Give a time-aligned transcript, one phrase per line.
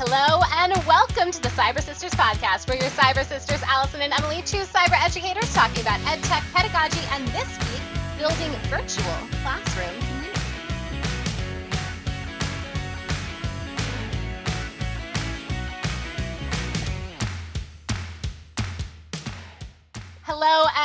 [0.00, 4.42] Hello and welcome to the Cyber Sisters podcast, where your Cyber Sisters, Allison and Emily,
[4.42, 7.82] two cyber educators talking about ed tech, pedagogy, and this week,
[8.16, 10.17] building virtual classroom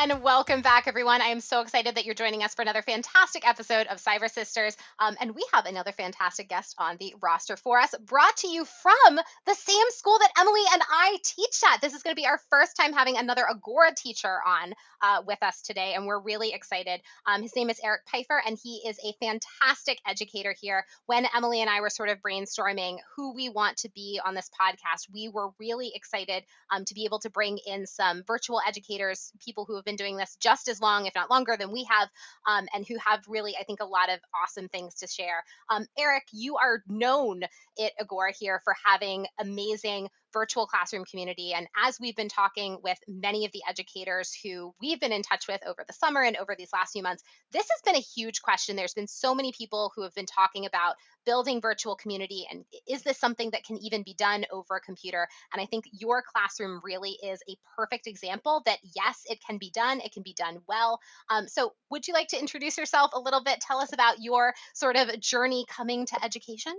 [0.03, 1.21] and welcome back, everyone.
[1.21, 4.75] I am so excited that you're joining us for another fantastic episode of Cyber Sisters.
[4.99, 8.65] Um, and we have another fantastic guest on the roster for us, brought to you
[8.65, 11.79] from the same school that Emily and I teach at.
[11.79, 15.41] This is going to be our first time having another Agora teacher on uh, with
[15.41, 16.99] us today, and we're really excited.
[17.25, 20.85] Um, his name is Eric Pfeiffer, and he is a fantastic educator here.
[21.05, 24.49] When Emily and I were sort of brainstorming who we want to be on this
[24.59, 29.31] podcast, we were really excited um, to be able to bring in some virtual educators
[29.39, 32.09] people who have been doing this just as long, if not longer, than we have,
[32.47, 35.43] um, and who have really, I think, a lot of awesome things to share.
[35.69, 41.53] Um, Eric, you are known at Agora here for having amazing virtual classroom community.
[41.53, 45.47] And as we've been talking with many of the educators who we've been in touch
[45.47, 48.41] with over the summer and over these last few months, this has been a huge
[48.41, 48.75] question.
[48.75, 53.03] There's been so many people who have been talking about building virtual community and is
[53.03, 55.27] this something that can even be done over a computer?
[55.53, 59.71] And I think your classroom really is a perfect example that yes, it can be
[59.71, 60.99] done, it can be done well.
[61.29, 63.61] Um, so, would you like to introduce yourself a little bit?
[63.61, 66.73] Tell us about your sort of journey coming to education.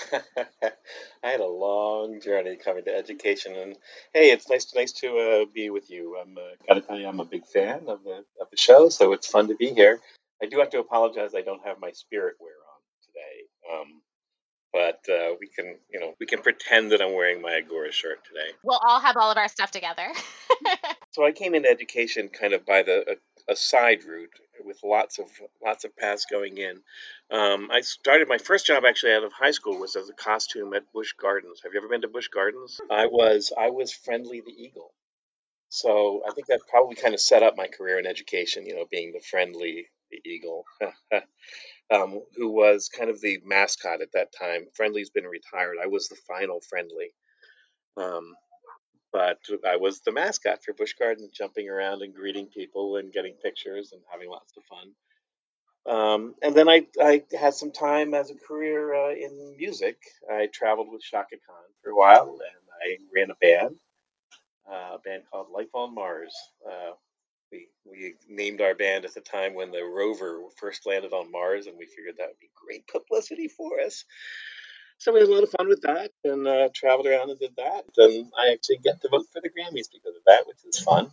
[0.12, 3.76] I had a long journey coming to education, and
[4.12, 6.16] hey, it's nice nice to uh, be with you.
[6.20, 9.12] I'm uh, gotta tell you, I'm a big fan of the of the show, so
[9.12, 10.00] it's fun to be here.
[10.42, 13.80] I do have to apologize; I don't have my spirit wear on today.
[13.80, 14.02] Um,
[14.72, 18.24] but uh, we can, you know, we can pretend that I'm wearing my Agora shirt
[18.24, 18.50] today.
[18.62, 20.08] We'll all have all of our stuff together.
[21.12, 23.16] so I came into education kind of by the
[23.48, 24.30] a, side route
[24.64, 25.26] with lots of
[25.64, 26.80] lots of paths going in.
[27.30, 30.74] Um, I started my first job actually out of high school was as a costume
[30.74, 31.60] at Busch Gardens.
[31.62, 32.80] Have you ever been to Busch Gardens?
[32.90, 34.92] I was I was Friendly the Eagle.
[35.70, 38.66] So I think that probably kind of set up my career in education.
[38.66, 40.64] You know, being the friendly the eagle.
[41.90, 44.66] um, who was kind of the mascot at that time.
[44.74, 45.76] Friendly's been retired.
[45.82, 47.10] I was the final Friendly.
[47.96, 48.34] Um,
[49.12, 53.34] but I was the mascot for Busch Garden, jumping around and greeting people and getting
[53.42, 54.92] pictures and having lots of fun.
[55.86, 59.96] Um, and then I, I had some time as a career uh, in music.
[60.30, 62.40] I traveled with Chaka Khan for a while, and
[62.84, 63.76] I ran a band,
[64.70, 66.34] uh, a band called Life on Mars.
[66.66, 66.92] Uh,
[67.50, 71.66] we we named our band at the time when the rover first landed on Mars,
[71.66, 74.04] and we figured that would be great publicity for us.
[74.98, 77.56] So we had a lot of fun with that, and uh, traveled around and did
[77.56, 77.84] that.
[77.98, 81.10] And I actually get to vote for the Grammys because of that, which is fun.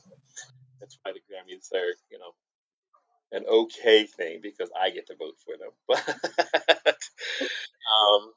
[0.79, 2.33] That's why the Grammys are, you know,
[3.31, 6.93] an okay thing because I get to vote for them.
[7.87, 8.31] Um,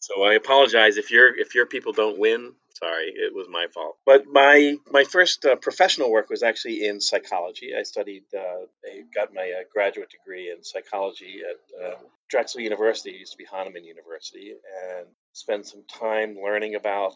[0.00, 2.54] so I apologize if your if your people don't win.
[2.74, 3.98] Sorry, it was my fault.
[4.04, 7.72] But my my first uh, professional work was actually in psychology.
[7.78, 11.94] I studied, uh, I got my uh, graduate degree in psychology at uh,
[12.28, 13.10] Drexel University.
[13.10, 14.54] It used to be Hahnemann University,
[14.96, 17.14] and spent some time learning about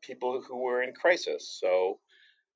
[0.00, 1.46] people who were in crisis.
[1.60, 1.98] So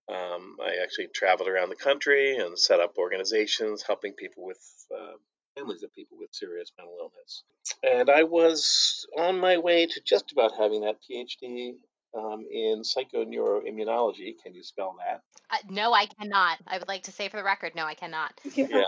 [0.08, 4.60] um, I actually traveled around the country and set up organizations helping people with
[4.90, 5.16] uh,
[5.54, 7.42] families of people with serious mental illness.
[7.82, 11.74] And I was on my way to just about having that PhD
[12.16, 14.34] um, in psychoneuroimmunology.
[14.42, 15.22] Can you spell that?
[15.50, 16.58] Uh, no, I cannot.
[16.66, 18.38] I would like to say for the record, no, I cannot.
[18.54, 18.82] yeah.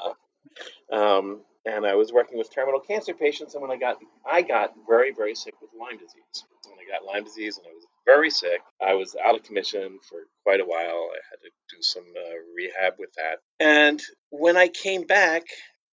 [0.93, 4.73] Um, and I was working with terminal cancer patients, and when I got I got
[4.89, 6.45] very very sick with Lyme disease.
[6.65, 9.99] When I got Lyme disease, and I was very sick, I was out of commission
[10.09, 11.11] for quite a while.
[11.13, 13.39] I had to do some uh, rehab with that.
[13.59, 14.01] And
[14.31, 15.43] when I came back,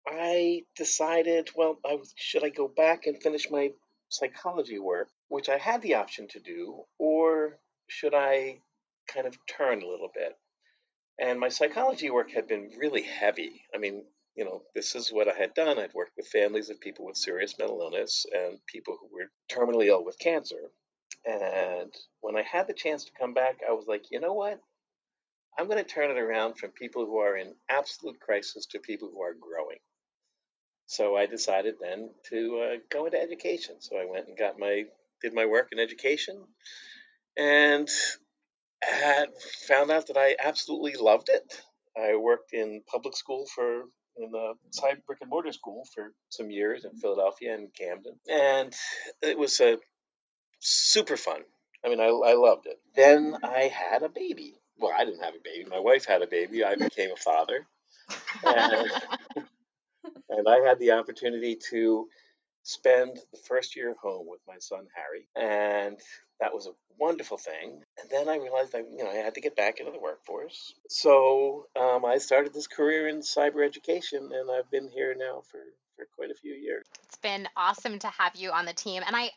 [0.07, 3.71] I decided, well, I was, should I go back and finish my
[4.09, 7.57] psychology work, which I had the option to do, or
[7.87, 8.59] should I
[9.07, 10.37] kind of turn a little bit?
[11.19, 13.63] And my psychology work had been really heavy.
[13.73, 14.03] I mean,
[14.35, 15.79] you know, this is what I had done.
[15.79, 19.87] I'd worked with families of people with serious mental illness and people who were terminally
[19.87, 20.69] ill with cancer.
[21.25, 21.91] And
[22.21, 24.59] when I had the chance to come back, I was like, you know what?
[25.57, 29.09] I'm going to turn it around from people who are in absolute crisis to people
[29.11, 29.79] who are growing.
[30.85, 33.77] So I decided then to uh, go into education.
[33.79, 34.85] So I went and got my
[35.21, 36.43] did my work in education,
[37.37, 37.89] and
[38.81, 39.29] had
[39.67, 41.61] found out that I absolutely loved it.
[41.97, 43.83] I worked in public school for
[44.17, 48.73] in the side brick and mortar school for some years in Philadelphia and Camden, and
[49.21, 49.77] it was a
[50.59, 51.41] super fun.
[51.85, 52.79] I mean, I, I loved it.
[52.95, 54.55] Then I had a baby.
[54.79, 55.69] Well, I didn't have a baby.
[55.69, 56.63] My wife had a baby.
[56.63, 57.67] I became a father.
[58.43, 58.91] And
[60.29, 62.07] and I had the opportunity to
[62.67, 65.97] spend the first year home with my son Harry, and
[66.41, 67.81] that was a wonderful thing.
[67.99, 70.73] And then I realized I, you know, I had to get back into the workforce.
[70.89, 75.59] So um, I started this career in cyber education, and I've been here now for
[75.95, 76.85] for quite a few years.
[77.03, 79.29] It's been awesome to have you on the team, and I.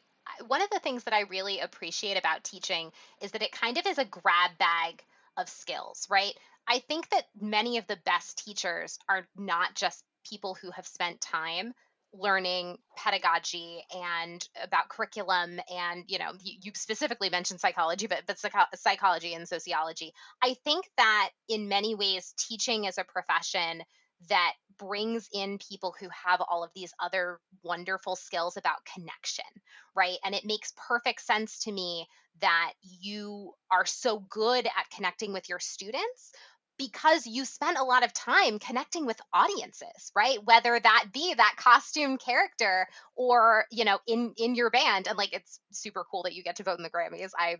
[0.47, 3.87] One of the things that I really appreciate about teaching is that it kind of
[3.87, 5.03] is a grab bag
[5.37, 6.35] of skills, right?
[6.69, 11.21] I think that many of the best teachers are not just people who have spent
[11.21, 11.75] time
[12.13, 18.65] learning pedagogy and about curriculum and you know you, specifically mentioned psychology but but psycho-
[18.75, 20.13] psychology and sociology.
[20.43, 23.83] I think that in many ways teaching is a profession
[24.29, 29.45] that brings in people who have all of these other wonderful skills about connection
[29.97, 30.19] right?
[30.25, 32.07] And it makes perfect sense to me
[32.41, 36.33] that you are so good at connecting with your students
[36.81, 40.39] because you spent a lot of time connecting with audiences right?
[40.45, 45.35] Whether that be that costume character or you know in in your band and like
[45.35, 47.31] it's super cool that you get to vote in the grammys.
[47.39, 47.59] I am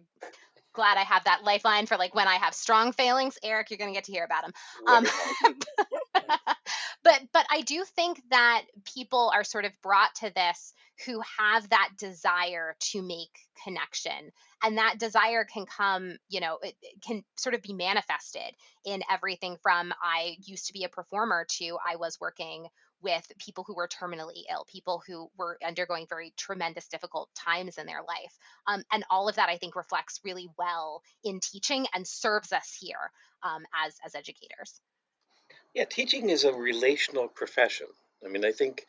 [0.73, 3.91] glad i have that lifeline for like when i have strong failings eric you're going
[3.91, 4.53] to get to hear about them
[4.87, 5.05] um,
[7.05, 10.73] but but i do think that people are sort of brought to this
[11.07, 13.31] who have that desire to make
[13.65, 14.31] connection
[14.63, 18.55] and that desire can come you know it, it can sort of be manifested
[18.85, 22.67] in everything from i used to be a performer to i was working
[23.03, 27.87] with people who were terminally ill, people who were undergoing very tremendous, difficult times in
[27.87, 28.37] their life.
[28.67, 32.77] Um, and all of that, I think, reflects really well in teaching and serves us
[32.79, 33.11] here
[33.43, 34.81] um, as, as educators.
[35.75, 37.87] Yeah, teaching is a relational profession.
[38.25, 38.87] I mean, I think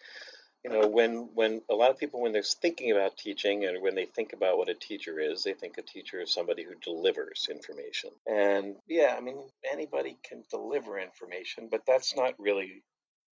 [0.63, 3.95] you know when when a lot of people when they're thinking about teaching and when
[3.95, 7.47] they think about what a teacher is they think a teacher is somebody who delivers
[7.49, 9.37] information and yeah i mean
[9.71, 12.83] anybody can deliver information but that's not really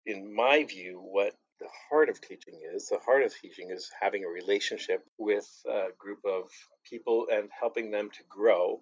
[0.06, 4.24] in my view what the heart of teaching is the heart of teaching is having
[4.24, 6.44] a relationship with a group of
[6.88, 8.80] people and helping them to grow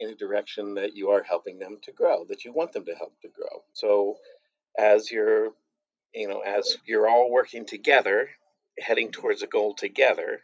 [0.00, 2.94] in a direction that you are helping them to grow that you want them to
[2.94, 4.16] help to grow so
[4.78, 5.52] as you're
[6.16, 8.30] you know, as you're all working together,
[8.78, 10.40] heading towards a goal together,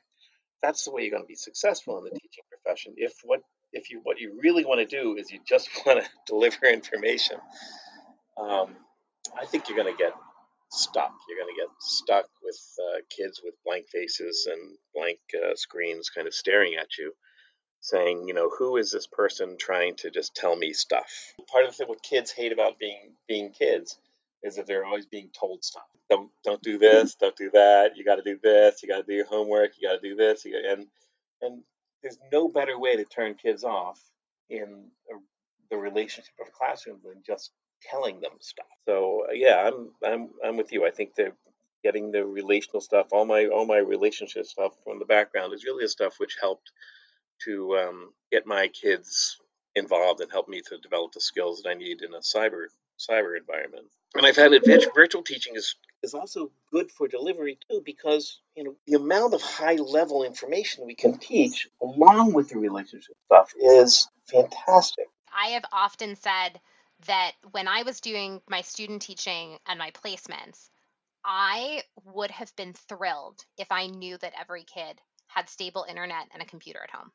[0.62, 2.94] that's the way you're going to be successful in the teaching profession.
[2.96, 3.40] If what
[3.72, 7.38] if you what you really want to do is you just want to deliver information,
[8.36, 8.76] um,
[9.40, 10.12] I think you're going to get
[10.70, 11.12] stuck.
[11.28, 16.10] You're going to get stuck with uh, kids with blank faces and blank uh, screens,
[16.10, 17.14] kind of staring at you,
[17.82, 21.34] saying, you know, who is this person trying to just tell me stuff?
[21.50, 23.98] Part of the thing what kids hate about being being kids
[24.42, 25.82] is that they're always being told stuff.
[26.08, 27.96] Don't don't do this, don't do that.
[27.96, 28.82] You got to do this.
[28.82, 29.72] You got to do your homework.
[29.78, 30.44] You got to do this.
[30.44, 30.86] Gotta, and
[31.42, 31.62] and
[32.02, 34.00] there's no better way to turn kids off
[34.48, 35.14] in a,
[35.70, 37.50] the relationship of a classroom than just
[37.90, 38.66] telling them stuff.
[38.86, 40.86] So uh, yeah, I'm I'm I'm with you.
[40.86, 41.32] I think that
[41.82, 45.84] getting the relational stuff, all my all my relationship stuff from the background is really
[45.84, 46.70] the stuff which helped
[47.44, 49.38] to um, get my kids
[49.74, 52.66] involved and help me to develop the skills that I need in a cyber
[52.98, 53.86] cyber environment.
[54.14, 58.64] And I found that virtual teaching is is also good for delivery too because you
[58.64, 63.52] know the amount of high level information we can teach along with the relationship stuff
[63.60, 65.06] is fantastic.
[65.34, 66.60] I have often said
[67.06, 70.68] that when I was doing my student teaching and my placements,
[71.24, 76.42] I would have been thrilled if I knew that every kid had stable internet and
[76.42, 77.10] a computer at home.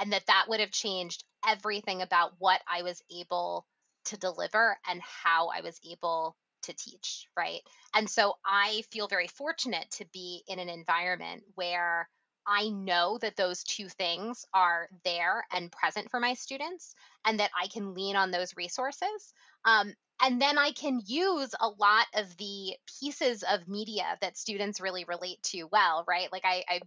[0.00, 3.66] And that that would have changed everything about what I was able
[4.06, 7.60] to deliver and how I was able to teach, right?
[7.94, 12.08] And so I feel very fortunate to be in an environment where
[12.46, 17.50] I know that those two things are there and present for my students, and that
[17.58, 19.32] I can lean on those resources.
[19.64, 24.80] Um, and then I can use a lot of the pieces of media that students
[24.80, 26.30] really relate to well, right?
[26.32, 26.80] Like I, I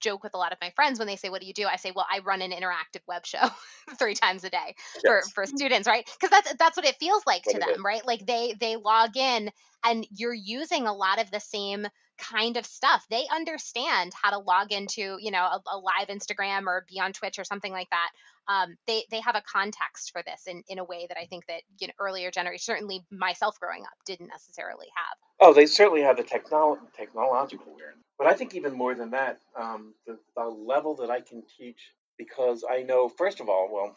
[0.00, 1.76] joke with a lot of my friends when they say, "What do you do?" I
[1.76, 3.48] say, "Well, I run an interactive web show
[3.98, 5.02] three times a day yes.
[5.04, 6.08] for for students, right?
[6.18, 8.06] Because that's that's what it feels like what to them, right?
[8.06, 9.50] Like they they log in
[9.84, 11.86] and you're using a lot of the same
[12.20, 13.04] kind of stuff.
[13.10, 17.12] They understand how to log into, you know, a, a live Instagram or be on
[17.12, 18.10] Twitch or something like that.
[18.48, 21.46] Um, they they have a context for this in, in a way that I think
[21.46, 25.16] that you know earlier generation, certainly myself growing up, didn't necessarily have.
[25.40, 28.04] Oh, they certainly have the technolo- technological awareness.
[28.20, 31.94] But I think even more than that, um, the, the level that I can teach,
[32.18, 33.96] because I know, first of all, well,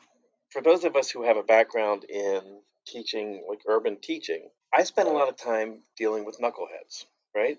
[0.49, 2.41] for those of us who have a background in
[2.87, 7.57] teaching, like urban teaching, I spend a lot of time dealing with knuckleheads, right?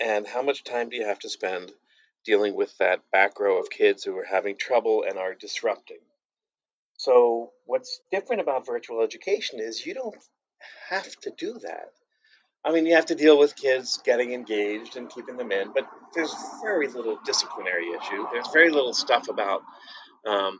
[0.00, 1.70] And how much time do you have to spend
[2.24, 6.00] dealing with that back row of kids who are having trouble and are disrupting?
[6.96, 10.16] So, what's different about virtual education is you don't
[10.88, 11.92] have to do that.
[12.64, 15.88] I mean, you have to deal with kids getting engaged and keeping them in, but
[16.14, 18.26] there's very little disciplinary issue.
[18.32, 19.62] There's very little stuff about
[20.26, 20.58] um,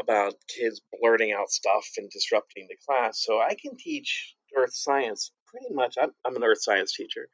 [0.00, 3.22] about kids blurting out stuff and disrupting the class.
[3.24, 5.94] So I can teach earth science pretty much.
[6.00, 7.28] I'm, I'm an earth science teacher,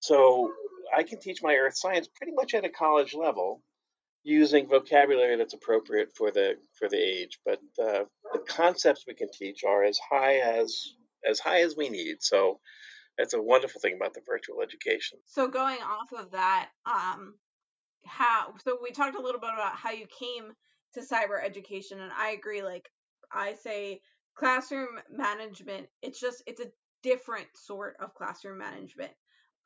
[0.00, 0.50] so
[0.96, 3.62] I can teach my earth science pretty much at a college level
[4.22, 7.38] using vocabulary that's appropriate for the for the age.
[7.44, 10.94] But uh, the concepts we can teach are as high as
[11.28, 12.16] as high as we need.
[12.20, 12.60] So
[13.18, 15.18] that's a wonderful thing about the virtual education.
[15.26, 17.34] So going off of that, um,
[18.04, 20.52] how so we talked a little bit about how you came
[20.94, 22.62] to cyber education, and I agree.
[22.62, 22.88] Like
[23.32, 24.00] I say,
[24.34, 25.86] classroom management.
[26.02, 26.70] It's just it's a
[27.02, 29.12] different sort of classroom management.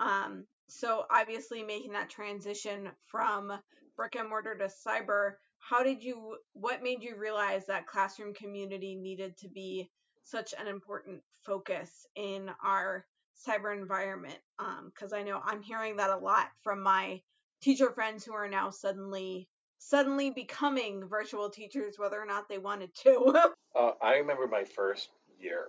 [0.00, 3.52] Um, so obviously making that transition from
[3.96, 8.94] brick and mortar to cyber, how did you what made you realize that classroom community
[8.94, 9.90] needed to be
[10.22, 13.06] such an important focus in our
[13.46, 14.38] cyber environment?
[14.86, 17.20] Because um, I know I'm hearing that a lot from my
[17.60, 22.92] teacher friends who are now suddenly suddenly becoming virtual teachers whether or not they wanted
[22.94, 23.32] to
[23.76, 25.08] uh, i remember my first
[25.40, 25.66] year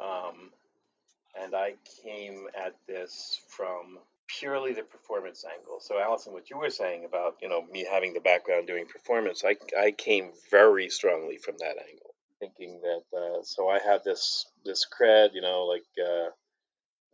[0.00, 0.50] um,
[1.40, 1.74] and i
[2.04, 7.36] came at this from purely the performance angle so allison what you were saying about
[7.42, 11.76] you know me having the background doing performance i, I came very strongly from that
[11.88, 16.30] angle thinking that uh, so i had this this cred you know like uh,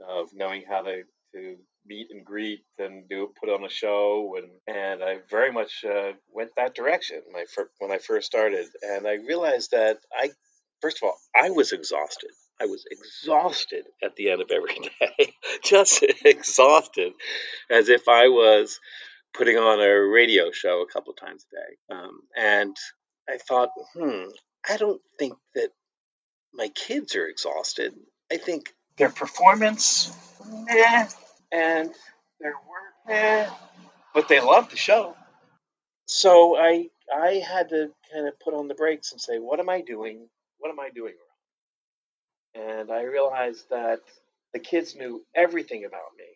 [0.09, 1.03] of knowing how to,
[1.35, 5.85] to meet and greet and do put on a show and and I very much
[5.85, 8.67] uh, went that direction my fir- when I first started.
[8.83, 10.31] And I realized that I
[10.83, 12.31] first of all I was exhausted.
[12.61, 15.33] I was exhausted at the end of every day.
[15.65, 17.13] Just exhausted
[17.71, 18.79] as if I was
[19.35, 21.97] putting on a radio show a couple times a day.
[21.99, 22.77] Um, and
[23.29, 24.25] I thought hmm
[24.69, 25.71] I don't think that
[26.53, 27.95] my kids are exhausted.
[28.31, 30.13] I think their performance,
[30.47, 31.07] nah,
[31.51, 31.91] and
[32.39, 33.55] their work, nah,
[34.15, 35.17] but they love the show.
[36.07, 39.71] So I I had to kind of put on the brakes and say, what am
[39.71, 40.29] I doing?
[40.59, 41.15] What am I doing
[42.55, 42.69] wrong?
[42.79, 44.01] And I realized that
[44.53, 46.27] the kids knew everything about me,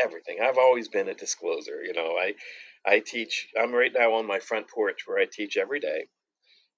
[0.00, 0.38] everything.
[0.42, 1.82] I've always been a discloser.
[1.82, 2.34] You know, I
[2.86, 3.48] I teach.
[3.60, 6.06] I'm right now on my front porch where I teach every day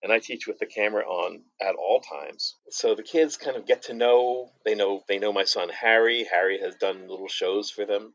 [0.02, 2.56] and I teach with the camera on at all times.
[2.70, 4.50] So the kids kind of get to know.
[4.64, 6.26] They know they know my son Harry.
[6.30, 8.14] Harry has done little shows for them,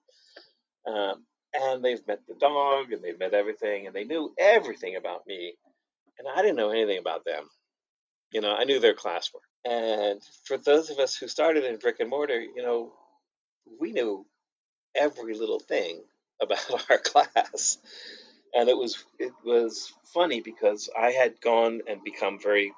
[0.86, 5.25] um, and they've met the dog and they've met everything, and they knew everything about
[5.27, 5.56] me,
[6.20, 7.44] and I didn't know anything about them.
[8.32, 9.48] You know, I knew their classwork.
[9.63, 12.91] And for those of us who started in brick and mortar, you know,
[13.79, 14.25] we knew
[14.96, 16.01] every little thing
[16.41, 17.77] about our class
[18.57, 22.73] and it was it was funny because I had gone and become very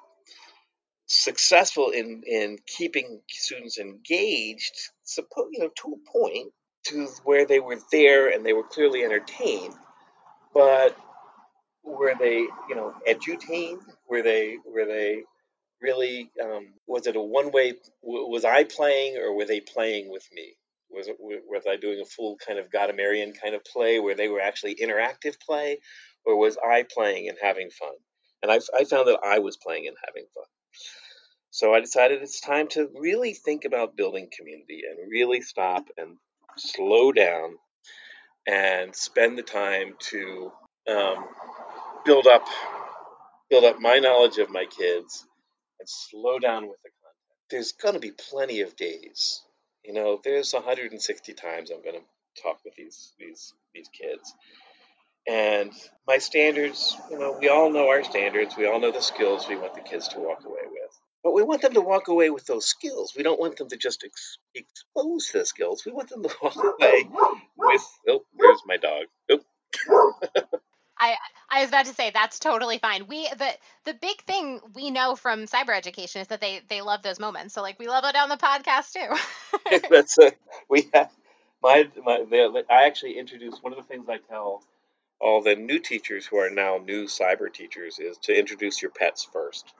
[1.06, 6.52] successful in in keeping students engaged, suppose you know to a point
[6.88, 9.74] to where they were there and they were clearly entertained,
[10.52, 10.96] but
[11.82, 13.80] were they you know edutained?
[14.06, 15.22] Were they were they
[15.80, 17.74] really um, was it a one way?
[18.02, 20.56] Was I playing or were they playing with me?
[20.92, 24.76] Was I doing a full kind of Gadamersian kind of play where they were actually
[24.76, 25.78] interactive play,
[26.24, 27.94] or was I playing and having fun?
[28.42, 30.44] And I, I found that I was playing and having fun.
[31.50, 36.16] So I decided it's time to really think about building community and really stop and
[36.56, 37.56] slow down
[38.46, 40.52] and spend the time to
[40.88, 41.24] um,
[42.04, 42.46] build up
[43.50, 45.26] build up my knowledge of my kids
[45.80, 47.50] and slow down with the content.
[47.50, 49.42] There's going to be plenty of days
[49.84, 54.34] you know, there's 160 times I'm going to talk with these these these kids.
[55.28, 55.72] And
[56.06, 58.56] my standards, you know, we all know our standards.
[58.56, 61.00] We all know the skills we want the kids to walk away with.
[61.22, 63.12] But we want them to walk away with those skills.
[63.14, 65.84] We don't want them to just ex- expose the skills.
[65.84, 67.08] We want them to walk away
[67.56, 67.86] with.
[68.08, 69.04] Oh, there's my dog.
[69.30, 69.40] Oh.
[70.98, 71.16] I
[71.50, 73.06] I was about to say that's totally fine.
[73.08, 73.50] We the
[73.84, 77.54] the big thing we know from cyber education is that they they love those moments.
[77.54, 79.80] So like we love it on the podcast too.
[79.90, 80.32] that's a,
[80.68, 81.10] we have
[81.62, 84.62] my my the, I actually introduced one of the things I tell
[85.20, 89.28] all the new teachers who are now new cyber teachers is to introduce your pets
[89.30, 89.74] first.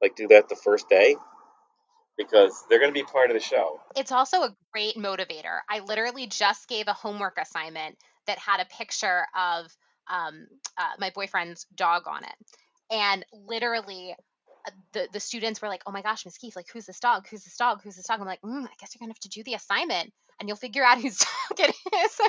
[0.00, 1.16] Like do that the first day
[2.16, 3.80] because they're going to be part of the show.
[3.96, 5.60] It's also a great motivator.
[5.68, 7.96] I literally just gave a homework assignment
[8.26, 9.74] that had a picture of
[10.08, 10.46] um,
[10.76, 12.34] uh, my boyfriend's dog on it.
[12.90, 14.14] And literally,
[14.66, 17.26] uh, the the students were like, "Oh my gosh, Miss Keefe, like who's this dog?
[17.28, 17.82] Who's this dog?
[17.82, 20.12] Who's this dog?" I'm like, mm, "I guess you're gonna have to do the assignment,
[20.40, 21.18] and you'll figure out whose
[21.58, 21.74] dog it
[22.04, 22.20] is."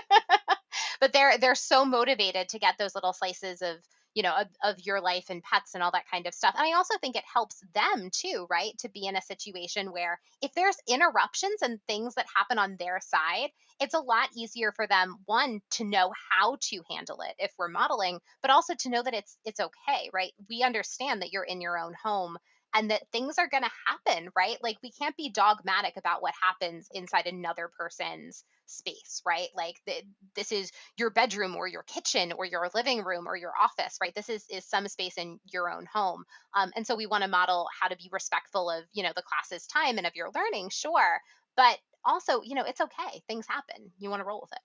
[0.99, 3.77] but they're they're so motivated to get those little slices of
[4.13, 6.65] you know of, of your life and pets and all that kind of stuff and
[6.65, 10.51] i also think it helps them too right to be in a situation where if
[10.53, 13.49] there's interruptions and things that happen on their side
[13.79, 17.67] it's a lot easier for them one to know how to handle it if we're
[17.67, 21.61] modeling but also to know that it's it's okay right we understand that you're in
[21.61, 22.37] your own home
[22.75, 24.57] and that things are going to happen, right?
[24.61, 29.49] Like we can't be dogmatic about what happens inside another person's space, right?
[29.55, 29.93] Like the,
[30.35, 34.13] this is your bedroom or your kitchen or your living room or your office, right?
[34.15, 36.23] This is is some space in your own home,
[36.55, 39.23] um, and so we want to model how to be respectful of you know the
[39.23, 41.19] class's time and of your learning, sure,
[41.55, 43.21] but also you know it's okay.
[43.27, 43.91] Things happen.
[43.99, 44.63] You want to roll with it.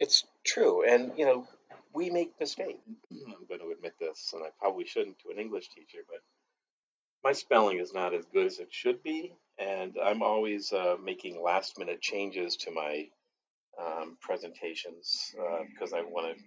[0.00, 1.46] It's true, and you know
[1.92, 2.80] we make mistakes.
[3.12, 6.20] I'm going to admit this, and I probably shouldn't to an English teacher, but
[7.22, 11.42] my spelling is not as good as it should be, and I'm always uh, making
[11.42, 13.08] last minute changes to my
[13.80, 16.42] um, presentations uh, because I want to.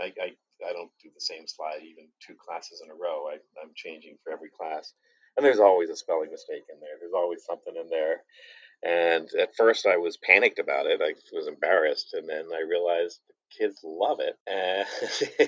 [0.00, 0.30] I, I,
[0.68, 3.26] I don't do the same slide even two classes in a row.
[3.28, 4.92] I, I'm changing for every class,
[5.36, 6.96] and there's always a spelling mistake in there.
[7.00, 8.22] There's always something in there.
[8.84, 11.00] And at first, I was panicked about it.
[11.02, 13.20] I was embarrassed, and then I realized
[13.56, 14.86] kids love it, and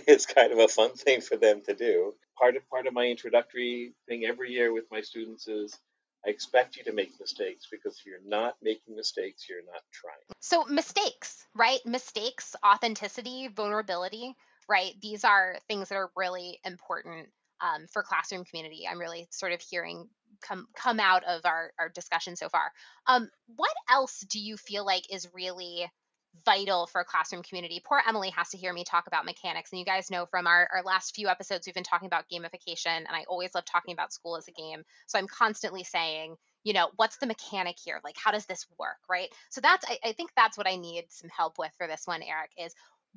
[0.08, 2.14] it's kind of a fun thing for them to do.
[2.38, 5.78] Part of part of my introductory thing every year with my students is
[6.26, 10.16] I expect you to make mistakes because if you're not making mistakes, you're not trying.
[10.40, 11.78] So mistakes, right?
[11.86, 14.34] Mistakes, authenticity, vulnerability,
[14.68, 14.92] right?
[15.00, 17.28] These are things that are really important
[17.60, 18.86] um, for classroom community.
[18.90, 20.08] I'm really sort of hearing
[20.42, 22.72] come come out of our, our discussion so far.
[23.06, 25.88] Um, what else do you feel like is really
[26.44, 27.82] vital for a classroom community.
[27.84, 29.72] Poor Emily has to hear me talk about mechanics.
[29.72, 32.98] And you guys know from our, our last few episodes, we've been talking about gamification,
[32.98, 34.84] and I always love talking about school as a game.
[35.06, 38.00] So I'm constantly saying, you know, what's the mechanic here?
[38.02, 38.98] Like, how does this work?
[39.08, 39.28] Right.
[39.50, 42.22] So that's, I, I think that's what I need some help with for this one,
[42.22, 42.74] Eric, is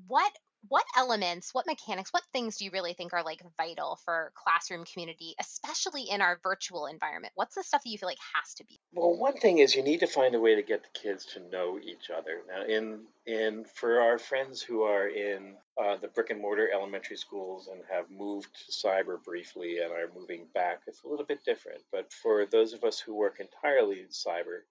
[0.08, 0.32] what
[0.68, 4.84] what elements, what mechanics, what things do you really think are like vital for classroom
[4.84, 7.32] community, especially in our virtual environment?
[7.36, 8.80] What's the stuff that you feel like has to be?
[8.94, 11.40] Well, one thing is you need to find a way to get the kids to
[11.50, 12.42] know each other.
[12.48, 17.18] Now, in in for our friends who are in uh, the brick and mortar elementary
[17.18, 21.46] schools and have moved to cyber briefly and are moving back, it's a little bit
[21.46, 21.82] different.
[21.92, 24.62] But for those of us who work entirely in cyber,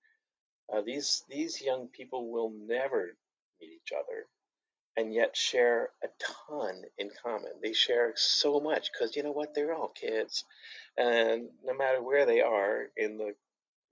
[0.73, 3.17] uh, these these young people will never
[3.61, 4.27] meet each other
[4.99, 6.09] and yet share a
[6.49, 7.53] ton in common.
[7.63, 9.55] They share so much because you know what?
[9.55, 10.45] They're all kids,
[10.99, 13.35] and no matter where they are in the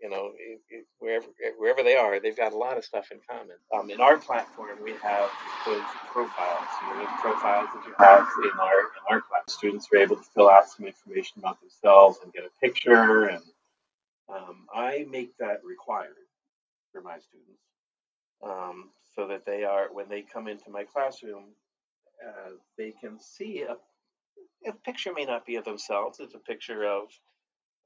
[0.01, 1.27] you know, it, it, wherever
[1.59, 3.57] wherever they are, they've got a lot of stuff in common.
[3.75, 5.31] Um, in our platform, we have
[6.13, 6.69] profiles.
[6.83, 9.45] You know, profiles that you have in our in our class.
[9.49, 13.43] Students are able to fill out some information about themselves and get a picture, and
[14.29, 16.13] um, I make that required
[16.93, 17.63] for my students.
[18.43, 21.45] Um, so that they are when they come into my classroom,
[22.27, 23.77] uh, they can see a,
[24.69, 26.21] a picture may not be of themselves.
[26.21, 27.09] It's a picture of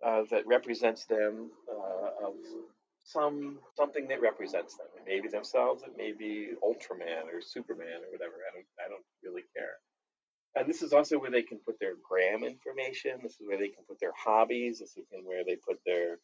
[0.05, 2.35] uh, that represents them uh, of
[3.05, 4.87] some something that represents them.
[4.97, 5.83] It may be themselves.
[5.83, 8.35] It may be Ultraman or Superman or whatever.
[8.51, 9.79] I don't I don't really care.
[10.57, 13.21] And this is also where they can put their gram information.
[13.23, 14.81] This is where they can put their hobbies.
[14.81, 16.19] This is where they put their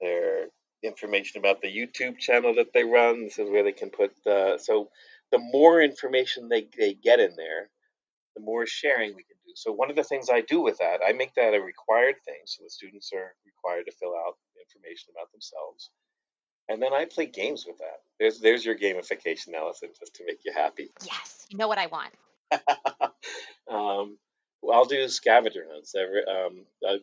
[0.00, 0.48] their
[0.84, 3.24] information about the YouTube channel that they run.
[3.24, 4.90] This is where they can put the so
[5.32, 7.70] the more information they, they get in there,
[8.36, 9.52] the more sharing we can do.
[9.56, 12.40] So one of the things I do with that, I make that a required thing.
[12.44, 15.90] So the students are required to fill out information about themselves.
[16.68, 18.00] And then I play games with that.
[18.18, 20.90] There's there's your gamification, Allison, just to make you happy.
[21.04, 22.14] Yes, you know what I want.
[23.70, 24.18] um,
[24.72, 25.94] I'll do scavenger hunts.
[25.94, 26.96] Every um, uh,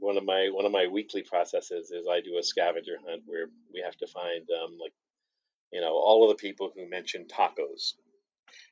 [0.00, 3.46] one of my one of my weekly processes is I do a scavenger hunt where
[3.72, 4.92] we have to find um, like
[5.72, 7.94] you know all of the people who mention tacos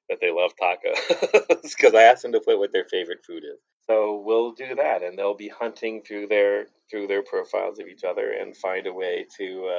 [0.09, 3.59] that they love tacos because I asked them to put what their favorite food is.
[3.87, 8.05] So we'll do that, and they'll be hunting through their through their profiles of each
[8.05, 9.71] other and find a way to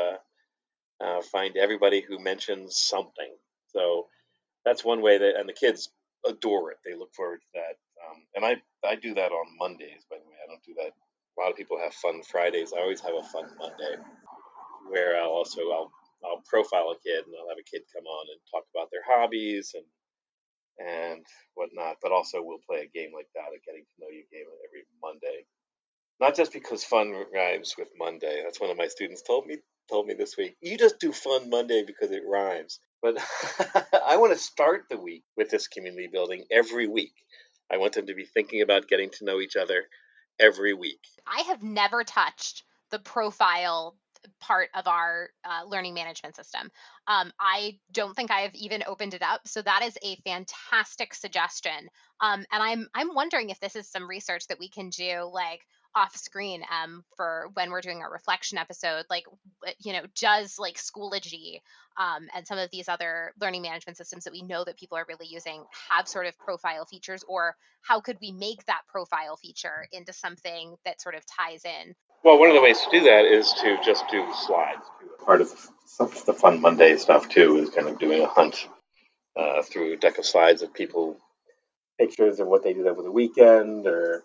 [1.01, 3.35] uh, uh, find everybody who mentions something.
[3.67, 4.07] So
[4.65, 5.89] that's one way that, and the kids
[6.27, 6.77] adore it.
[6.85, 7.75] They look forward to that
[8.09, 10.37] um, and I, I do that on Mondays, by the way.
[10.43, 10.93] I don't do that.
[10.93, 12.73] A lot of people have fun Fridays.
[12.75, 13.95] I always have a fun Monday
[14.89, 15.91] where I'll also I'll
[16.25, 19.03] I'll profile a kid and I'll have a kid come on and talk about their
[19.05, 19.85] hobbies and
[20.79, 21.97] and whatnot.
[22.01, 24.85] But also we'll play a game like that, a getting to know you game every
[25.01, 25.45] Monday.
[26.19, 28.41] Not just because fun rhymes with Monday.
[28.43, 29.57] That's one of my students told me
[29.89, 30.57] told me this week.
[30.61, 32.79] You just do fun Monday because it rhymes.
[33.01, 33.17] But
[34.05, 37.13] I want to start the week with this community building every week.
[37.71, 39.83] I want them to be thinking about getting to know each other
[40.39, 41.05] every week.
[41.25, 43.97] I have never touched the profile
[44.39, 46.69] part of our uh, learning management system.
[47.07, 51.13] Um, I don't think I have even opened it up, so that is a fantastic
[51.13, 51.89] suggestion.
[52.19, 55.61] Um, and I'm I'm wondering if this is some research that we can do, like
[55.95, 59.25] off screen um, for when we're doing our reflection episode like
[59.79, 61.61] you know does like schoology
[61.97, 65.05] um, and some of these other learning management systems that we know that people are
[65.07, 69.87] really using have sort of profile features or how could we make that profile feature
[69.91, 71.95] into something that sort of ties in?
[72.23, 74.85] Well one of the ways to do that is to just do slides.
[75.25, 75.49] Part of
[75.99, 78.67] the fun monday stuff too is kind of doing a hunt
[79.35, 81.17] uh, through a deck of slides of people
[81.97, 84.23] pictures of what they did over the weekend or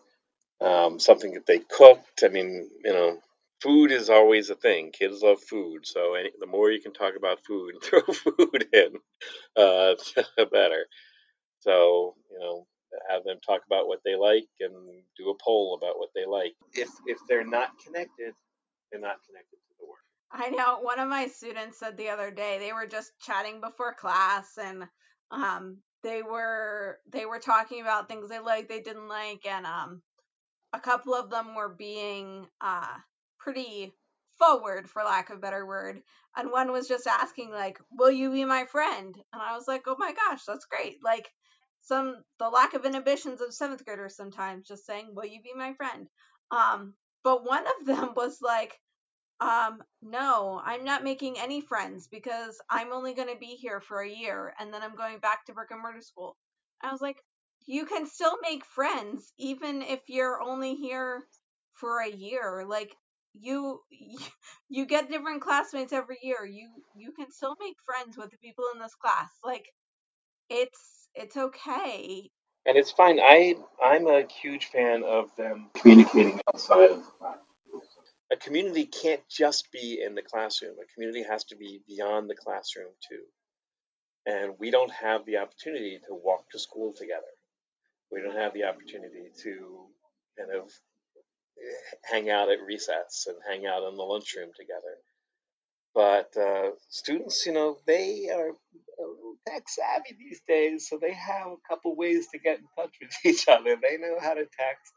[0.62, 2.22] um, something that they cooked.
[2.24, 3.18] I mean, you know,
[3.60, 4.92] food is always a thing.
[4.92, 8.68] Kids love food, so any, the more you can talk about food and throw food
[8.72, 8.94] in,
[9.56, 9.94] uh,
[10.36, 10.86] the better.
[11.60, 12.66] So you know,
[13.08, 14.72] have them talk about what they like and
[15.16, 16.54] do a poll about what they like.
[16.74, 18.34] If if they're not connected,
[18.90, 19.98] they're not connected to the work.
[20.32, 23.94] I know one of my students said the other day they were just chatting before
[23.94, 24.84] class and
[25.30, 30.02] um they were they were talking about things they liked, they didn't like, and um
[30.72, 32.96] a couple of them were being uh,
[33.38, 33.92] pretty
[34.38, 36.02] forward, for lack of a better word.
[36.36, 39.14] And one was just asking, like, will you be my friend?
[39.32, 40.98] And I was like, oh my gosh, that's great.
[41.04, 41.28] Like,
[41.82, 45.74] some, the lack of inhibitions of seventh graders sometimes just saying, will you be my
[45.74, 46.08] friend?
[46.50, 48.78] Um, but one of them was like,
[49.40, 54.00] um, no, I'm not making any friends because I'm only going to be here for
[54.00, 56.36] a year and then I'm going back to brick and mortar school.
[56.80, 57.16] I was like,
[57.66, 61.22] you can still make friends even if you're only here
[61.74, 62.94] for a year like
[63.34, 63.80] you
[64.68, 68.64] you get different classmates every year you you can still make friends with the people
[68.74, 69.66] in this class like
[70.50, 72.30] it's it's okay.
[72.66, 77.38] And it's fine i i'm a huge fan of them communicating outside of the class.
[78.30, 82.36] A community can't just be in the classroom a community has to be beyond the
[82.36, 83.24] classroom too.
[84.26, 87.22] And we don't have the opportunity to walk to school together
[88.12, 89.86] we don't have the opportunity to
[90.38, 90.70] kind of
[92.04, 94.96] hang out at recess and hang out in the lunchroom together.
[95.94, 98.52] But uh, students, you know, they are
[99.48, 103.10] tech savvy these days, so they have a couple ways to get in touch with
[103.24, 103.76] each other.
[103.76, 104.92] They know how to text,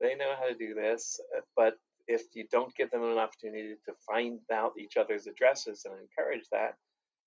[0.00, 1.20] they know how to do this.
[1.36, 1.74] Uh, but
[2.08, 6.46] if you don't give them an opportunity to find out each other's addresses and encourage
[6.52, 6.74] that,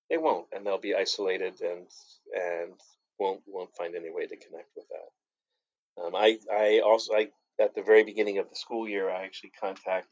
[0.09, 1.87] they won't, and they'll be isolated and
[2.33, 2.73] and
[3.19, 6.03] won't won't find any way to connect with that.
[6.03, 7.29] Um, I I also I
[7.61, 10.07] at the very beginning of the school year I actually contact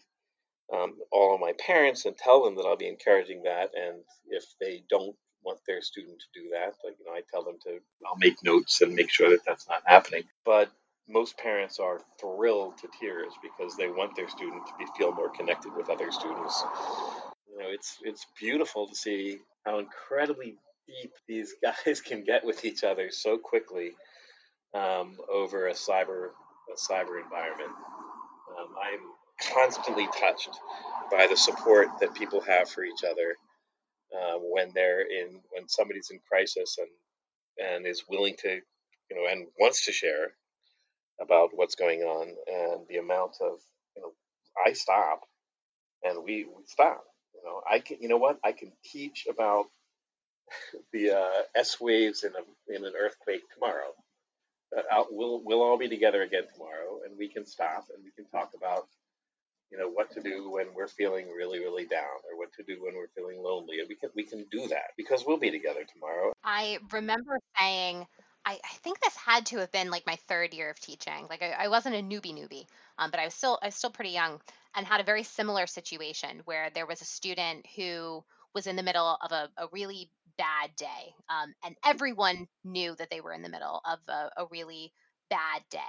[0.73, 3.97] um, all of my parents and tell them that I'll be encouraging that, and
[4.29, 7.57] if they don't want their student to do that, like you know, I tell them
[7.63, 10.23] to I'll make notes and make sure that that's not happening.
[10.45, 10.71] But
[11.09, 15.29] most parents are thrilled to tears because they want their student to be, feel more
[15.29, 16.63] connected with other students.
[17.49, 20.57] You know, it's it's beautiful to see how incredibly
[20.87, 23.91] deep these guys can get with each other so quickly
[24.73, 26.29] um, over a cyber
[26.71, 27.71] a cyber environment.
[28.57, 30.49] Um, I'm constantly touched
[31.11, 33.35] by the support that people have for each other
[34.15, 38.49] uh, when they're in when somebody's in crisis and and is willing to
[39.09, 40.33] you know and wants to share
[41.21, 43.59] about what's going on and the amount of
[43.95, 44.11] you know
[44.65, 45.21] I stop
[46.03, 47.03] and we, we stop
[47.35, 49.65] you know I can you know what I can teach about
[50.93, 53.93] the uh, S waves in a in an earthquake tomorrow.
[54.75, 58.29] Uh, we'll we'll all be together again tomorrow, and we can stop and we can
[58.31, 58.87] talk about
[59.71, 62.81] you know what to do when we're feeling really really down or what to do
[62.81, 63.79] when we're feeling lonely.
[63.79, 66.31] And we can we can do that because we'll be together tomorrow.
[66.43, 68.05] I remember saying
[68.43, 71.27] I, I think this had to have been like my third year of teaching.
[71.29, 72.65] Like i, I wasn't a newbie newbie
[72.97, 74.39] um, but i was still i was still pretty young
[74.75, 78.83] and had a very similar situation where there was a student who was in the
[78.83, 80.09] middle of a, a really
[80.41, 81.13] bad day.
[81.29, 84.91] Um, and everyone knew that they were in the middle of a, a really
[85.29, 85.79] bad day.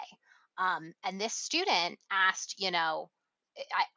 [0.58, 3.08] Um, and this student asked, you know,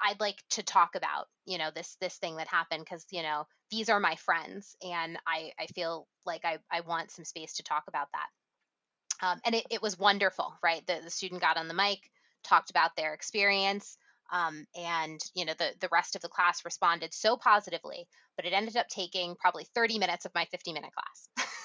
[0.02, 3.22] I, would like to talk about, you know, this this thing that happened because, you
[3.22, 7.54] know, these are my friends, and I I feel like I I want some space
[7.56, 9.26] to talk about that.
[9.28, 10.86] Um, and it, it was wonderful, right?
[10.88, 12.00] The the student got on the mic,
[12.44, 13.98] talked about their experience,
[14.32, 18.54] um, and you know the the rest of the class responded so positively but it
[18.54, 21.48] ended up taking probably 30 minutes of my 50 minute class.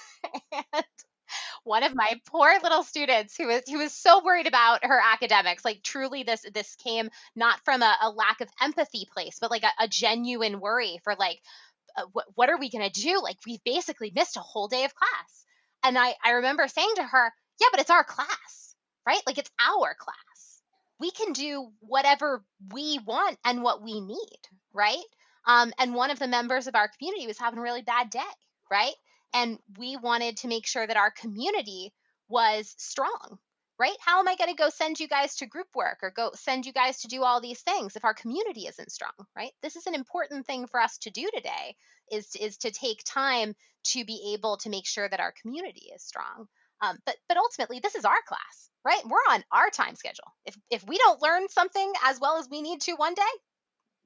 [0.73, 0.85] And
[1.63, 5.65] one of my poor little students who was who was so worried about her academics
[5.65, 9.63] like truly this this came not from a, a lack of empathy place but like
[9.63, 11.39] a, a genuine worry for like
[11.97, 13.19] uh, what, what are we going to do?
[13.21, 15.45] Like we've basically missed a whole day of class.
[15.83, 18.61] And i i remember saying to her yeah but it's our class
[19.07, 19.21] right?
[19.25, 20.15] Like it's our class
[21.01, 24.39] we can do whatever we want and what we need,
[24.73, 25.03] right?
[25.45, 28.19] Um, and one of the members of our community was having a really bad day,
[28.69, 28.93] right?
[29.33, 31.91] And we wanted to make sure that our community
[32.29, 33.39] was strong,
[33.79, 33.97] right?
[33.99, 36.65] How am I going to go send you guys to group work or go send
[36.65, 39.51] you guys to do all these things if our community isn't strong, right?
[39.63, 41.75] This is an important thing for us to do today
[42.11, 46.03] is is to take time to be able to make sure that our community is
[46.03, 46.47] strong.
[46.81, 49.01] Um, but but ultimately, this is our class, right?
[49.05, 50.31] We're on our time schedule.
[50.45, 53.21] If if we don't learn something as well as we need to one day,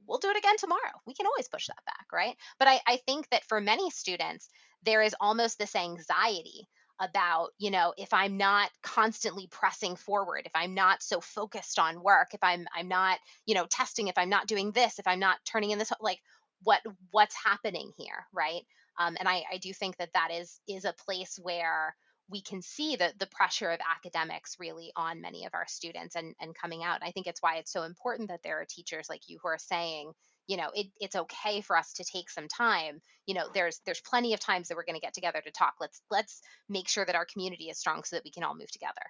[0.07, 0.91] we'll do it again tomorrow.
[1.05, 2.35] We can always push that back, right?
[2.59, 4.49] But I, I think that for many students,
[4.83, 6.67] there is almost this anxiety
[7.01, 12.01] about you know if i'm not constantly pressing forward if i'm not so focused on
[12.01, 15.19] work if i'm i'm not you know testing if i'm not doing this if i'm
[15.19, 16.19] not turning in this like
[16.63, 16.79] what
[17.11, 18.61] what's happening here right
[18.97, 21.95] um, and I, I do think that that is is a place where
[22.29, 26.33] we can see the, the pressure of academics really on many of our students and,
[26.41, 27.01] and coming out.
[27.03, 29.59] I think it's why it's so important that there are teachers like you who are
[29.59, 30.11] saying,
[30.47, 33.01] you know, it, it's okay for us to take some time.
[33.27, 35.75] You know, there's there's plenty of times that we're going to get together to talk.
[35.79, 38.71] Let's let's make sure that our community is strong so that we can all move
[38.71, 39.01] together.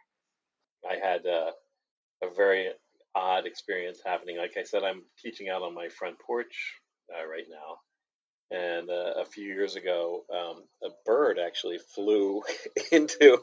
[0.89, 1.51] I had uh,
[2.23, 2.69] a very
[3.15, 4.37] odd experience happening.
[4.37, 6.75] Like I said, I'm teaching out on my front porch
[7.13, 7.79] uh, right now,
[8.51, 12.43] and uh, a few years ago, um, a bird actually flew
[12.91, 13.39] into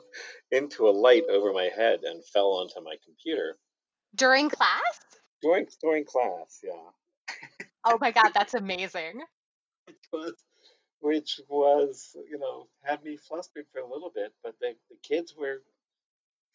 [0.51, 3.57] into a light over my head and fell onto my computer
[4.15, 5.01] during class.
[5.43, 7.35] During during class, yeah.
[7.85, 9.23] oh my god, that's amazing.
[9.87, 10.35] which was,
[11.01, 15.35] which was, you know, had me flustered for a little bit, but the the kids
[15.37, 15.63] were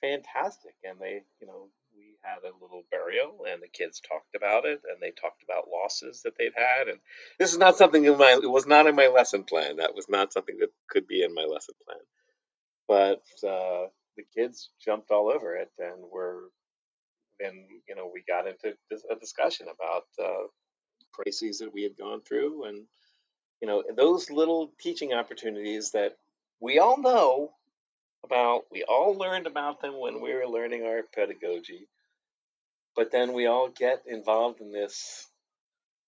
[0.01, 4.65] fantastic, and they, you know, we had a little burial and the kids talked about
[4.65, 6.99] it and they talked about losses that they'd had and
[7.39, 9.77] this is not something in my it was not in my lesson plan.
[9.77, 11.99] That was not something that could be in my lesson plan.
[12.87, 16.49] But uh, the kids jumped all over it and were
[17.39, 18.75] then you know we got into
[19.11, 20.47] a discussion about uh,
[21.11, 22.85] crises that we had gone through and
[23.61, 26.17] you know those little teaching opportunities that
[26.59, 27.51] we all know
[28.27, 31.87] about we all learned about them when we were learning our pedagogy
[32.97, 35.27] but then we all get involved in this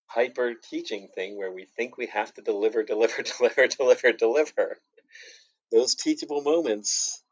[0.08, 4.78] hyper teaching thing where we think we have to deliver deliver deliver deliver deliver.
[5.72, 7.24] Those teachable moments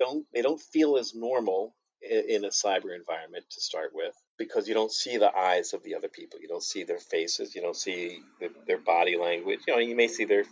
[0.00, 4.74] don't they don't feel as normal in a cyber environment to start with because you
[4.74, 6.40] don't see the eyes of the other people.
[6.40, 7.54] You don't see their faces.
[7.54, 9.60] You don't see the, their body language.
[9.66, 10.44] You know you may see their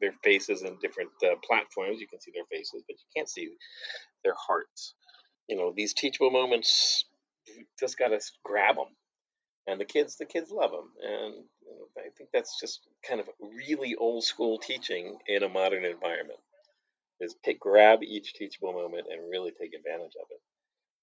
[0.00, 2.00] their faces in different uh, platforms.
[2.00, 3.50] You can see their faces but you can't see
[4.22, 4.94] their hearts.
[5.48, 7.04] You know these teachable moments
[7.78, 8.86] just got to grab them
[9.66, 13.20] and the kids the kids love them and you know, i think that's just kind
[13.20, 16.38] of really old school teaching in a modern environment
[17.20, 20.40] is pick grab each teachable moment and really take advantage of it.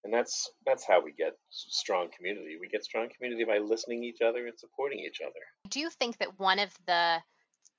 [0.04, 2.58] And that's that's how we get strong community.
[2.60, 5.42] We get strong community by listening to each other and supporting each other.
[5.70, 7.18] Do you think that one of the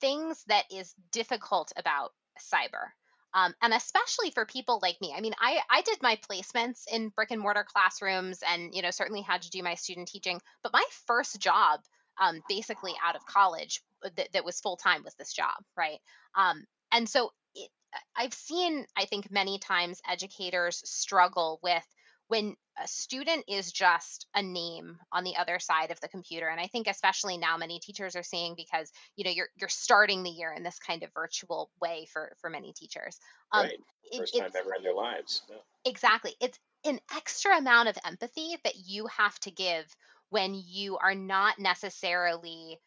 [0.02, 2.12] things that is difficult about
[2.52, 2.90] cyber
[3.34, 5.14] um, and especially for people like me.
[5.16, 8.90] I mean I, I did my placements in brick and mortar classrooms and you know
[8.90, 11.80] certainly had to do my student teaching but my first job
[12.20, 15.98] um, basically out of college uh, that, that was full time was this job right?
[16.34, 17.70] Um, and so it,
[18.16, 21.84] i've seen i think many times educators struggle with
[22.28, 26.60] when a student is just a name on the other side of the computer and
[26.60, 30.30] i think especially now many teachers are seeing because you know you're you're starting the
[30.30, 33.18] year in this kind of virtual way for for many teachers.
[33.52, 33.78] Um, right.
[34.16, 35.56] first it, time ever in their lives yeah.
[35.84, 36.34] exactly.
[36.40, 39.84] It's an extra amount of empathy that you have to give
[40.30, 42.78] when you are not necessarily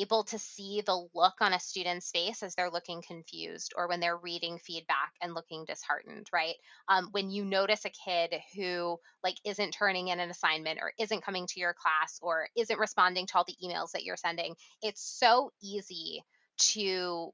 [0.00, 4.00] able to see the look on a student's face as they're looking confused or when
[4.00, 6.54] they're reading feedback and looking disheartened right?
[6.88, 11.24] Um, when you notice a kid who like isn't turning in an assignment or isn't
[11.24, 15.02] coming to your class or isn't responding to all the emails that you're sending it's
[15.02, 16.22] so easy
[16.58, 17.30] to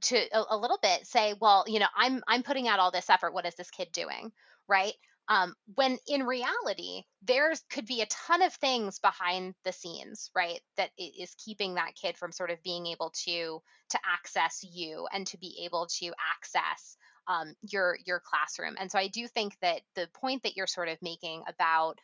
[0.00, 3.10] to a, a little bit say well you know i'm i'm putting out all this
[3.10, 3.34] effort.
[3.34, 4.32] What is this kid doing?
[4.68, 4.94] Right
[5.28, 10.60] um, when in reality there could be a ton of things behind the scenes right
[10.76, 13.60] that is keeping that kid from sort of being able to
[13.90, 18.76] to access you and to be able to access um, your your classroom.
[18.78, 21.98] And so i do think that the point that you're sort of making about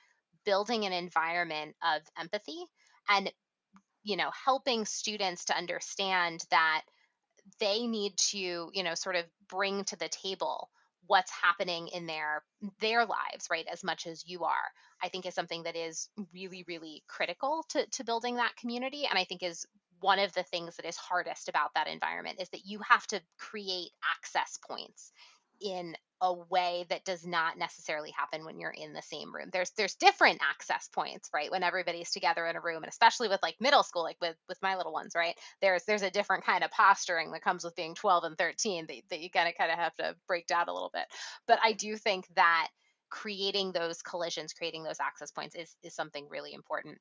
[0.45, 2.65] building an environment of empathy
[3.09, 3.31] and
[4.03, 6.83] you know helping students to understand that
[7.59, 10.71] they need to you know sort of bring to the table
[11.11, 12.45] what's happening in their
[12.81, 14.71] their lives right as much as you are
[15.03, 19.19] i think is something that is really really critical to, to building that community and
[19.19, 19.67] i think is
[19.99, 23.21] one of the things that is hardest about that environment is that you have to
[23.41, 25.11] create access points
[25.61, 29.49] in a way that does not necessarily happen when you're in the same room.
[29.53, 31.51] There's there's different access points, right?
[31.51, 34.61] When everybody's together in a room, and especially with like middle school, like with with
[34.63, 35.35] my little ones, right?
[35.63, 38.97] There's there's a different kind of posturing that comes with being 12 and 13 that,
[39.11, 41.05] that you kind of kind of have to break down a little bit.
[41.47, 42.69] But I do think that
[43.09, 46.99] creating those collisions, creating those access points is is something really important.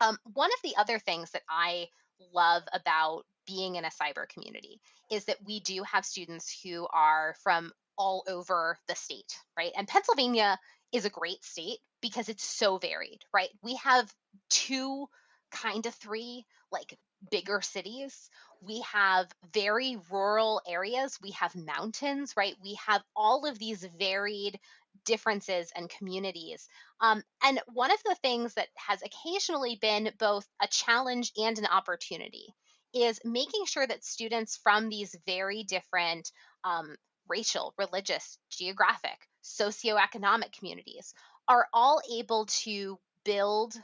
[0.00, 1.88] Um, one of the other things that I
[2.32, 4.80] love about being in a cyber community
[5.10, 9.72] is that we do have students who are from all over the state, right?
[9.76, 10.58] And Pennsylvania
[10.92, 13.50] is a great state because it's so varied, right?
[13.62, 14.12] We have
[14.50, 15.06] two,
[15.50, 16.98] kind of three, like
[17.30, 18.30] bigger cities.
[18.60, 21.18] We have very rural areas.
[21.22, 22.54] We have mountains, right?
[22.62, 24.58] We have all of these varied
[25.04, 26.68] differences and communities.
[27.00, 31.66] Um, and one of the things that has occasionally been both a challenge and an
[31.66, 32.54] opportunity
[32.94, 36.30] is making sure that students from these very different
[36.64, 36.96] um,
[37.28, 41.14] racial, religious, geographic, socioeconomic communities
[41.48, 43.74] are all able to build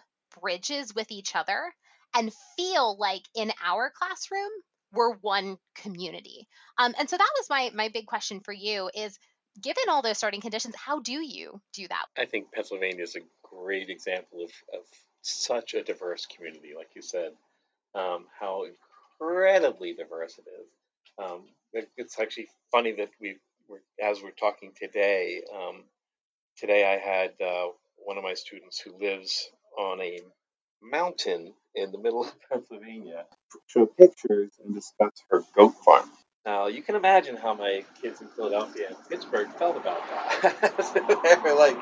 [0.40, 1.72] bridges with each other
[2.14, 4.50] and feel like in our classroom
[4.92, 6.46] we're one community.
[6.78, 9.18] Um, and so that was my my big question for you is
[9.60, 12.06] given all those starting conditions, how do you do that?
[12.16, 14.86] I think Pennsylvania is a great example of, of
[15.22, 17.32] such a diverse community, like you said,
[17.94, 18.66] um, how
[19.20, 20.68] incredibly diverse it is.
[21.18, 21.42] Um,
[21.96, 23.36] it's actually funny that we,
[23.68, 25.84] were as we're talking today, um,
[26.58, 30.20] today I had uh, one of my students who lives on a
[30.82, 33.24] mountain in the middle of Pennsylvania
[33.66, 36.08] show pictures and discuss her goat farm.
[36.44, 41.22] Now you can imagine how my kids in Philadelphia and Pittsburgh felt about that.
[41.22, 41.78] they were like,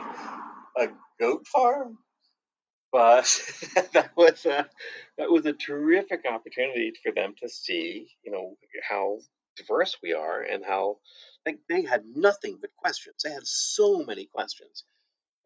[0.77, 1.99] a goat farm?
[2.93, 3.25] But
[3.93, 4.67] that was a
[5.17, 8.57] that was a terrific opportunity for them to see, you know,
[8.89, 9.19] how
[9.61, 10.99] diverse we are and how
[11.47, 13.17] like they had nothing but questions.
[13.25, 14.85] They had so many questions.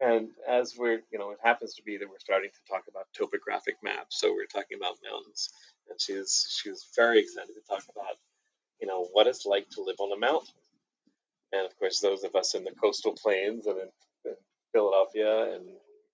[0.01, 3.07] And as we're, you know, it happens to be that we're starting to talk about
[3.17, 4.19] topographic maps.
[4.19, 5.49] So we're talking about mountains.
[5.89, 8.17] And she's she was very excited to talk about
[8.81, 10.53] you know, what it's like to live on a mountain.
[11.51, 13.89] And of course, those of us in the coastal plains and in,
[14.25, 14.35] in
[14.73, 15.65] Philadelphia and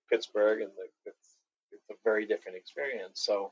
[0.10, 1.38] Pittsburgh, and the, it's,
[1.72, 3.22] it's a very different experience.
[3.26, 3.52] So,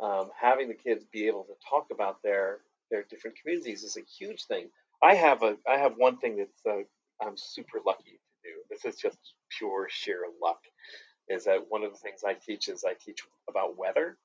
[0.00, 2.58] um, having the kids be able to talk about their
[2.90, 4.68] their different communities is a huge thing.
[5.02, 6.82] I have a I have one thing that's uh,
[7.24, 8.56] I'm super lucky to do.
[8.70, 9.18] This is just
[9.58, 10.60] pure sheer luck.
[11.28, 14.16] Is that one of the things I teach is I teach about weather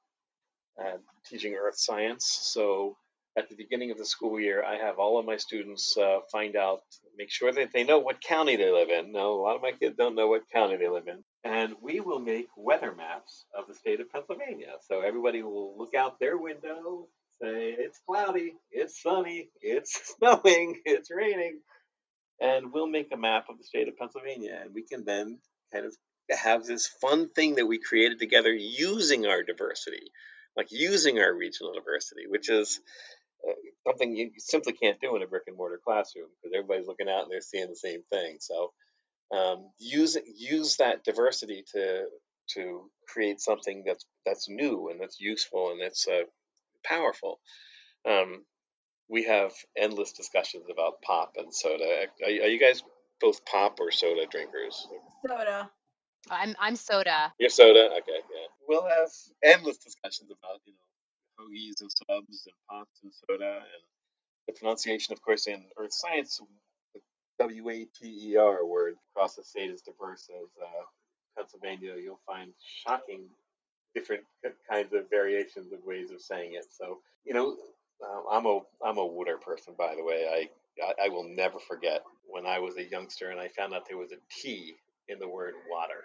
[0.78, 2.26] and teaching earth science.
[2.26, 2.98] So
[3.38, 6.56] at the beginning of the school year, I have all of my students uh, find
[6.56, 6.82] out,
[7.18, 9.12] make sure that they know what county they live in.
[9.12, 11.24] Now, a lot of my kids don't know what county they live in.
[11.44, 14.74] And we will make weather maps of the state of Pennsylvania.
[14.88, 17.08] So everybody will look out their window,
[17.42, 21.60] say, it's cloudy, it's sunny, it's snowing, it's raining.
[22.42, 24.60] And we'll make a map of the state of Pennsylvania.
[24.62, 25.40] And we can then
[25.74, 25.96] kind of
[26.32, 30.12] have this fun thing that we created together using our diversity,
[30.58, 32.82] like using our regional diversity, which is
[33.48, 33.54] uh,
[33.88, 37.24] something you simply can't do in a brick and mortar classroom because everybody's looking out
[37.24, 38.38] and they're seeing the same thing.
[38.40, 38.74] So
[39.36, 42.06] um, use use that diversity to
[42.52, 46.24] to create something that's that's new and that's useful and that's uh,
[46.88, 47.40] powerful.
[48.08, 48.44] Um,
[49.10, 52.08] we have endless discussions about pop and soda.
[52.24, 52.84] Are, are you guys
[53.22, 54.88] both pop or soda drinkers?
[55.28, 55.70] Soda.
[56.30, 57.34] I'm I'm soda.
[57.40, 57.90] You're soda.
[58.00, 58.48] Okay, yeah.
[58.68, 59.10] We'll have
[59.44, 63.84] endless discussions about you know hoagies and subs and pops and soda and
[64.48, 66.40] the pronunciation, of course, in earth science,
[67.40, 70.86] W A T E R word across the state is diverse as uh,
[71.38, 71.96] Pennsylvania.
[72.02, 72.54] You'll find
[72.86, 73.28] shocking
[73.96, 74.24] different
[74.70, 76.66] kinds of variations of ways of saying it.
[76.72, 77.58] So, you know,
[78.04, 80.28] uh, I'm a I'm a water person, by the way.
[80.30, 83.88] I, I I will never forget when I was a youngster and I found out
[83.90, 84.76] there was a T
[85.10, 86.04] in the word water.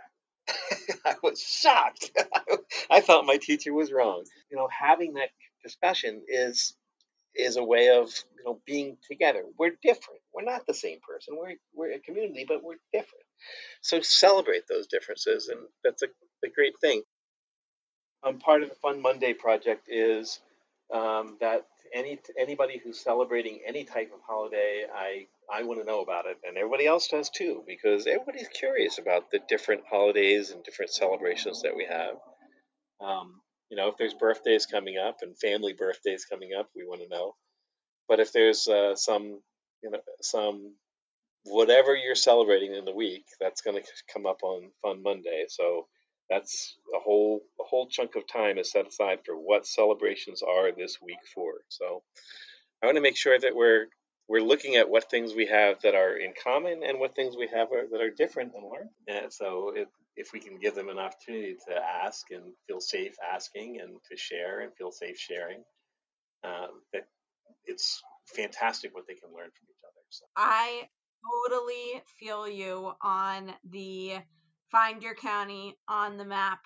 [1.07, 2.13] I was shocked.
[2.91, 4.25] I thought my teacher was wrong.
[4.51, 5.31] You know, having that
[5.65, 6.75] discussion is
[7.37, 9.45] is a way of you know being together.
[9.59, 10.21] We're different.
[10.35, 11.37] We're not the same person.
[11.39, 13.25] We're we're a community, but we're different.
[13.83, 16.09] So celebrate those differences, and that's a,
[16.45, 17.03] a great thing.
[18.23, 20.41] Um, part of the Fun Monday project is
[20.93, 26.01] um, that any anybody who's celebrating any type of holiday, I I want to know
[26.03, 30.63] about it, and everybody else does too, because everybody's curious about the different holidays and
[30.63, 32.17] different celebrations that we have.
[33.01, 33.41] Um,
[33.71, 37.09] you know, if there's birthdays coming up and family birthdays coming up, we want to
[37.09, 37.35] know.
[38.09, 39.41] But if there's uh, some,
[39.83, 40.75] you know, some
[41.45, 45.47] whatever you're celebrating in the week, that's going to come up on Fun Monday.
[45.49, 45.87] So
[46.31, 50.73] that's a whole a whole chunk of time is set aside for what celebrations are
[50.73, 51.55] this week for.
[51.69, 52.03] So
[52.83, 53.87] I want to make sure that we're
[54.31, 57.49] we're looking at what things we have that are in common and what things we
[57.49, 58.89] have are, that are different and learn.
[59.09, 63.17] And so if, if we can give them an opportunity to ask and feel safe
[63.35, 65.65] asking and to share and feel safe sharing,
[66.45, 67.09] um, that
[67.65, 70.01] it's fantastic what they can learn from each other.
[70.11, 70.27] So.
[70.37, 70.89] I
[71.49, 74.19] totally feel you on the
[74.71, 76.61] find your county on the map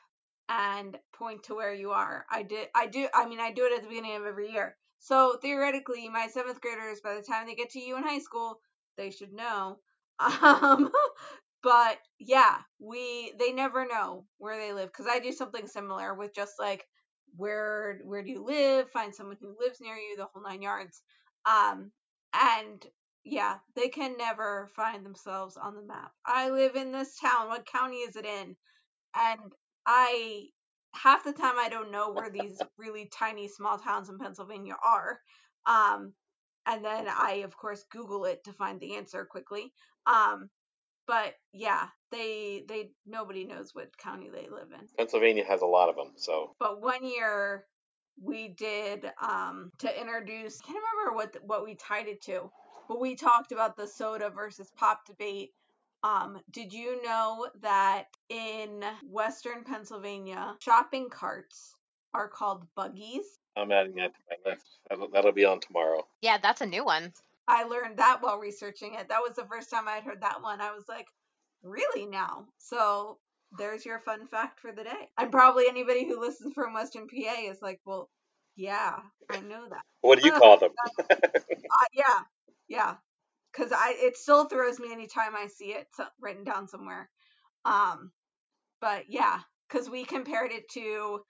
[0.48, 2.26] and point to where you are.
[2.30, 4.76] I did I do I mean I do it at the beginning of every year.
[4.98, 8.60] So theoretically my seventh graders by the time they get to you in high school,
[8.96, 9.78] they should know.
[10.20, 10.90] Um
[11.62, 16.34] but yeah, we they never know where they live because I do something similar with
[16.34, 16.84] just like
[17.36, 21.02] where where do you live, find someone who lives near you, the whole nine yards.
[21.46, 21.90] Um
[22.34, 22.84] and
[23.24, 26.12] yeah, they can never find themselves on the map.
[26.26, 27.48] I live in this town.
[27.48, 28.56] What county is it in?
[29.16, 29.52] And
[29.86, 30.46] I
[30.94, 35.18] half the time I don't know where these really tiny small towns in Pennsylvania are.
[35.66, 36.12] Um,
[36.66, 39.72] and then I of course Google it to find the answer quickly.
[40.06, 40.50] Um,
[41.06, 44.86] but yeah, they they nobody knows what county they live in.
[44.98, 46.52] Pennsylvania has a lot of them, so.
[46.58, 47.64] But one year
[48.22, 50.60] we did um to introduce.
[50.60, 52.50] I can't remember what what we tied it to,
[52.88, 55.52] but we talked about the soda versus pop debate.
[56.02, 61.74] Um, did you know that in Western Pennsylvania, shopping carts
[62.12, 63.38] are called buggies?
[63.56, 64.66] I'm adding that to my list.
[64.88, 66.06] That'll, that'll be on tomorrow.
[66.20, 67.12] Yeah, that's a new one.
[67.46, 69.08] I learned that while researching it.
[69.08, 70.60] That was the first time I'd heard that one.
[70.60, 71.06] I was like,
[71.62, 72.46] really now?
[72.58, 73.18] So
[73.56, 75.08] there's your fun fact for the day.
[75.18, 78.08] And probably anybody who listens from Western PA is like, well,
[78.56, 78.96] yeah,
[79.30, 79.82] I know that.
[80.00, 80.70] What do you call them?
[81.10, 82.20] uh, yeah,
[82.68, 82.94] yeah.
[83.52, 85.86] Because I it still throws me anytime I see it
[86.20, 87.08] written down somewhere.
[87.64, 88.10] Um,
[88.80, 91.20] but yeah, because we compared it to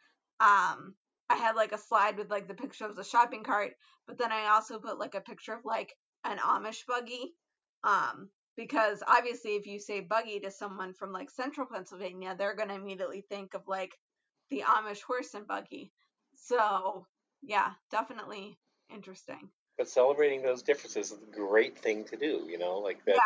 [0.40, 0.94] um
[1.30, 3.72] I had like a slide with like the picture of the shopping cart,
[4.06, 7.34] but then I also put like a picture of like an Amish buggy.
[7.82, 12.74] Um, because obviously if you say buggy to someone from like central Pennsylvania, they're gonna
[12.74, 13.92] immediately think of like
[14.50, 15.92] the Amish horse and buggy.
[16.36, 17.06] So
[17.42, 18.58] yeah, definitely
[18.92, 19.50] interesting.
[19.76, 23.18] But celebrating those differences is a great thing to do, you know, like that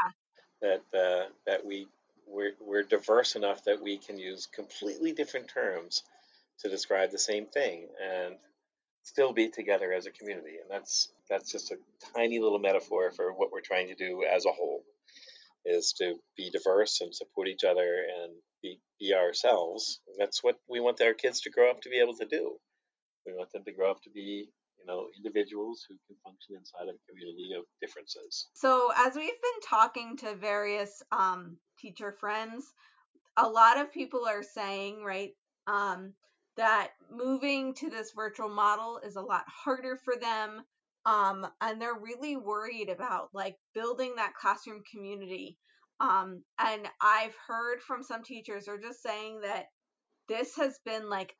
[0.63, 0.81] Yeah.
[0.93, 1.89] that uh, that we
[2.27, 6.03] we're, we're diverse enough that we can use completely different terms
[6.61, 8.37] to describe the same thing and
[9.03, 10.59] still be together as a community.
[10.61, 11.79] And that's that's just a
[12.15, 14.83] tiny little metaphor for what we're trying to do as a whole
[15.65, 18.33] is to be diverse and support each other and
[18.63, 20.01] be, be ourselves.
[20.09, 22.57] And that's what we want our kids to grow up to be able to do.
[23.27, 24.49] We want them to grow up to be,
[24.89, 28.49] know, individuals who can function inside of a community of differences.
[28.55, 32.65] So as we've been talking to various um, teacher friends,
[33.37, 35.31] a lot of people are saying, right,
[35.69, 36.15] um,
[36.57, 40.63] that moving to this virtual model is a lot harder for them.
[41.07, 45.57] Um, and they're really worried about like building that classroom community.
[46.01, 49.67] Um, and I've heard from some teachers are just saying that
[50.29, 51.35] this has been like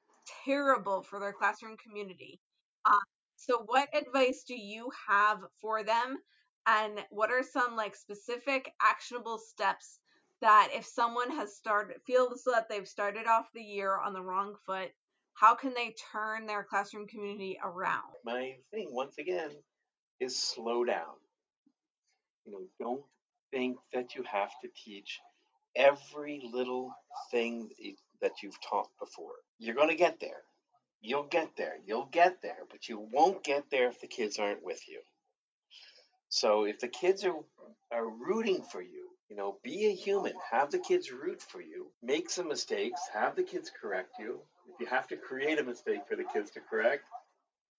[0.45, 2.41] terrible for their classroom community.
[2.85, 2.99] Uh,
[3.39, 6.19] so, what advice do you have for them?
[6.67, 10.01] And what are some like specific actionable steps
[10.43, 14.57] that if someone has started feels that they've started off the year on the wrong
[14.67, 14.91] foot,
[15.35, 18.13] how can they turn their classroom community around?
[18.25, 19.53] My thing, once again,
[20.21, 21.15] is slow down.
[22.45, 23.05] You know, don't
[23.53, 25.21] think that you have to teach
[25.77, 26.93] every little
[27.31, 29.37] thing that you- that you've taught before.
[29.59, 30.45] You're going to get there.
[31.01, 31.77] You'll get there.
[31.87, 35.01] You'll get there, but you won't get there if the kids aren't with you.
[36.29, 37.37] So if the kids are
[37.91, 40.35] are rooting for you, you know, be a human.
[40.51, 41.91] Have the kids root for you.
[42.03, 43.01] Make some mistakes.
[43.13, 44.41] Have the kids correct you.
[44.73, 47.05] If you have to create a mistake for the kids to correct,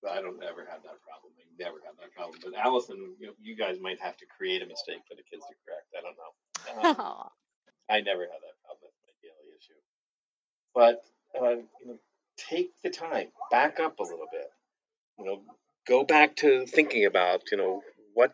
[0.08, 1.34] I don't ever have that problem.
[1.38, 2.40] I never have that problem.
[2.44, 5.46] But Allison, you, know, you guys might have to create a mistake for the kids
[5.46, 5.90] to correct.
[5.98, 6.32] I don't know.
[6.70, 6.96] Um,
[7.90, 8.86] I never have that problem.
[8.86, 9.82] That's my daily issue.
[10.76, 11.02] But
[11.34, 12.00] uh, you know,
[12.50, 14.50] take the time, back up a little bit.
[15.18, 15.42] You know,
[15.88, 17.82] go back to thinking about you know
[18.14, 18.34] what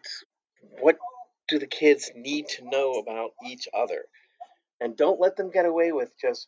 [0.80, 0.98] what
[1.48, 4.06] do the kids need to know about each other,
[4.80, 6.48] and don't let them get away with just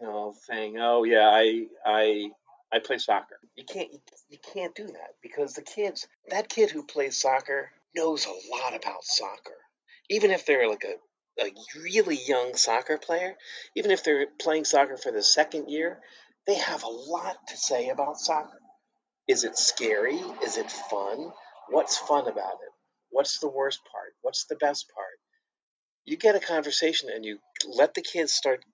[0.00, 2.30] you know saying, oh yeah, I I
[2.72, 3.38] I play soccer.
[3.56, 3.90] You can't
[4.28, 8.74] you can't do that because the kids that kid who plays soccer knows a lot
[8.74, 9.58] about soccer,
[10.08, 10.94] even if they're like a
[11.40, 11.50] a
[11.82, 13.34] really young soccer player,
[13.74, 15.98] even if they're playing soccer for the second year,
[16.46, 18.58] they have a lot to say about soccer.
[19.28, 20.20] Is it scary?
[20.44, 21.30] Is it fun?
[21.68, 22.72] What's fun about it?
[23.10, 24.14] What's the worst part?
[24.22, 25.18] What's the best part?
[26.04, 27.38] You get a conversation and you
[27.68, 28.64] let the kids start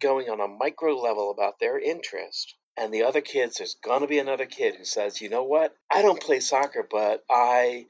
[0.00, 2.54] going on a micro level about their interest.
[2.76, 5.74] And the other kids, there's going to be another kid who says, you know what?
[5.90, 7.86] I don't play soccer, but I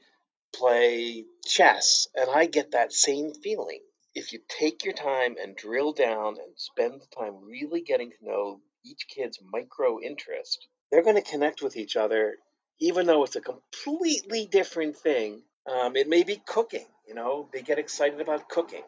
[0.53, 3.79] play chess, and I get that same feeling.
[4.13, 8.25] If you take your time and drill down and spend the time really getting to
[8.25, 12.35] know each kid's micro interest, they're going to connect with each other,
[12.79, 15.41] even though it's a completely different thing.
[15.69, 18.83] Um, it may be cooking, you know, they get excited about cooking.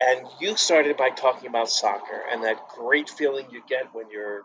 [0.00, 4.42] And you started by talking about soccer and that great feeling you get when you're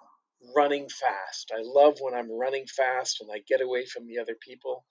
[0.55, 1.51] running fast.
[1.55, 4.85] I love when I'm running fast and I get away from the other people.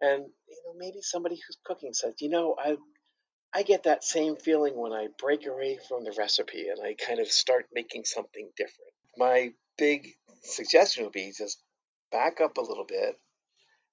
[0.00, 2.76] And you know, maybe somebody who's cooking says, you know, I
[3.54, 7.20] I get that same feeling when I break away from the recipe and I kind
[7.20, 8.92] of start making something different.
[9.18, 11.58] My big suggestion would be just
[12.10, 13.16] back up a little bit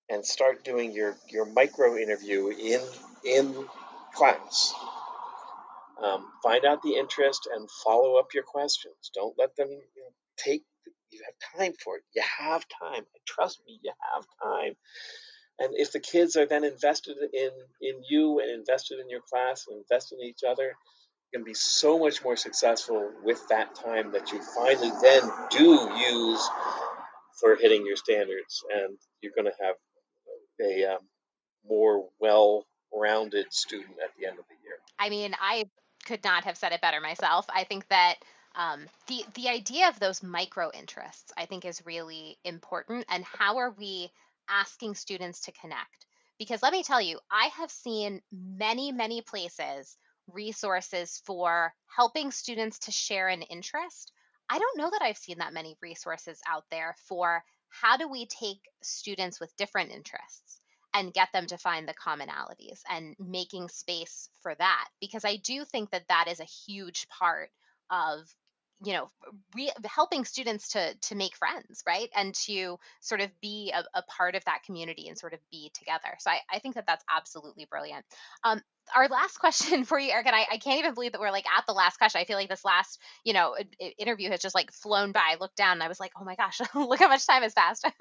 [0.09, 2.81] and start doing your, your micro interview in
[3.25, 3.67] in
[4.13, 4.73] class.
[6.01, 9.11] Um, find out the interest and follow up your questions.
[9.13, 10.63] Don't let them you know, take.
[11.11, 12.03] You have time for it.
[12.15, 13.03] You have time.
[13.27, 14.75] Trust me, you have time.
[15.59, 17.51] And if the kids are then invested in
[17.81, 20.63] in you and invested in your class and invested in each other,
[21.31, 25.89] you can be so much more successful with that time that you finally then do
[25.97, 26.49] use
[27.39, 29.75] for hitting your standards, and you're going to have
[30.61, 30.99] a um,
[31.67, 34.75] more well-rounded student at the end of the year.
[34.97, 35.69] I mean, I
[36.05, 37.45] could not have said it better myself.
[37.53, 38.15] I think that
[38.55, 43.05] um, the the idea of those micro interests, I think, is really important.
[43.09, 44.11] And how are we
[44.49, 46.05] asking students to connect?
[46.37, 49.97] Because let me tell you, I have seen many, many places
[50.31, 54.11] resources for helping students to share an interest.
[54.49, 58.25] I don't know that I've seen that many resources out there for how do we
[58.25, 60.59] take students with different interests
[60.93, 65.63] and get them to find the commonalities and making space for that because i do
[65.65, 67.49] think that that is a huge part
[67.91, 68.21] of
[68.83, 69.09] you know
[69.55, 74.03] re- helping students to to make friends right and to sort of be a, a,
[74.03, 76.15] part of that community and sort of be together.
[76.19, 78.05] So i, I think that that's absolutely brilliant.
[78.43, 78.61] Um,
[78.95, 81.47] our last question for you eric and I, I can't even believe that we're like
[81.57, 82.21] at the last question.
[82.21, 83.55] I feel like this last you know
[83.97, 85.21] interview has just like flown by.
[85.31, 87.53] I looked down and i was like oh my gosh look how much time has
[87.53, 87.87] passed.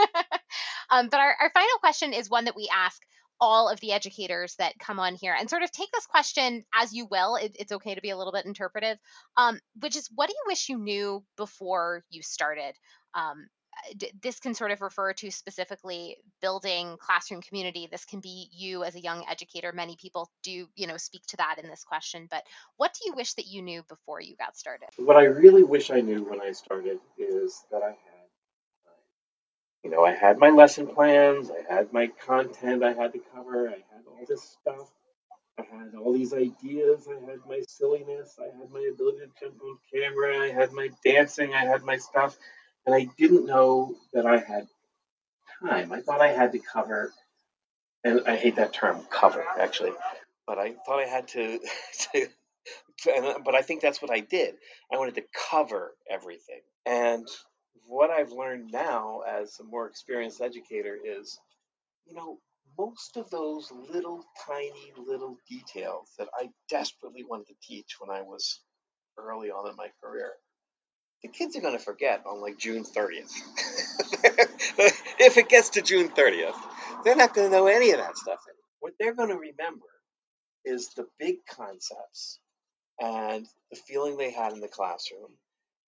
[0.91, 3.03] Um, but our, our final question is one that we ask
[3.41, 6.93] all of the educators that come on here and sort of take this question as
[6.93, 7.37] you will.
[7.37, 8.99] It, it's okay to be a little bit interpretive,
[9.37, 12.75] um, which is what do you wish you knew before you started?
[13.15, 13.49] Um,
[14.23, 18.95] this can sort of refer to specifically building classroom community this can be you as
[18.95, 22.43] a young educator many people do you know speak to that in this question but
[22.77, 25.91] what do you wish that you knew before you got started what i really wish
[25.91, 27.95] i knew when i started is that i
[29.85, 33.69] you know, I had my lesson plans, I had my content I had to cover,
[33.69, 34.91] I had all this stuff,
[35.59, 39.61] I had all these ideas, I had my silliness, I had my ability to jump
[39.63, 42.37] on camera, I had my dancing, I had my stuff,
[42.87, 44.69] and I didn't know that I had
[45.63, 45.93] time.
[45.93, 47.13] I thought I had to cover,
[48.05, 49.93] and I hate that term, cover, actually,
[50.47, 51.61] but I thought I had to,
[52.13, 52.27] to
[53.45, 54.55] but I think that's what I did.
[54.93, 56.61] I wanted to cover everything.
[56.85, 57.29] And
[57.87, 61.39] what I've learned now as a more experienced educator is,
[62.07, 62.39] you know,
[62.79, 68.23] most of those little tiny little details that I desperately wanted to teach when I
[68.23, 68.61] was
[69.19, 70.33] early on in my career,
[71.23, 73.33] the kids are going to forget on like June 30th.
[75.19, 76.55] if it gets to June 30th,
[77.05, 78.39] they're not going to know any of that stuff.
[78.81, 79.87] What they're going to remember
[80.65, 82.39] is the big concepts
[83.01, 85.33] and the feeling they had in the classroom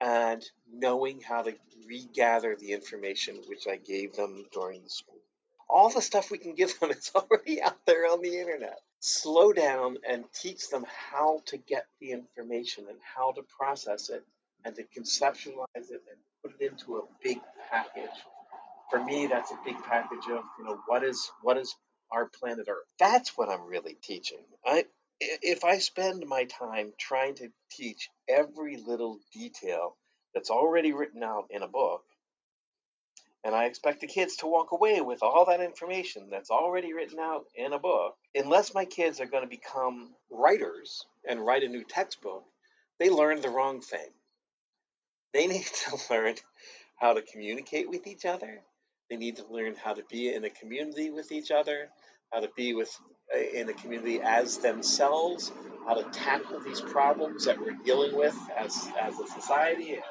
[0.00, 1.54] and knowing how to
[1.86, 5.18] regather the information which I gave them during the school.
[5.68, 8.80] All the stuff we can give them is already out there on the internet.
[9.00, 14.24] Slow down and teach them how to get the information and how to process it
[14.64, 17.38] and to conceptualize it and put it into a big
[17.70, 18.10] package.
[18.90, 21.74] For me, that's a big package of, you know, what is what is
[22.10, 22.86] our planet Earth?
[22.98, 24.38] That's what I'm really teaching.
[24.66, 24.84] I
[25.20, 29.96] if I spend my time trying to teach every little detail
[30.34, 32.02] that's already written out in a book,
[33.44, 37.18] and I expect the kids to walk away with all that information that's already written
[37.18, 41.68] out in a book, unless my kids are going to become writers and write a
[41.68, 42.44] new textbook,
[42.98, 44.10] they learned the wrong thing.
[45.32, 46.34] They need to learn
[46.96, 48.60] how to communicate with each other.
[49.08, 51.88] They need to learn how to be in a community with each other,
[52.32, 52.94] how to be with
[53.36, 55.52] in the community as themselves,
[55.86, 60.02] how to tackle these problems that we're dealing with as, as a society, and,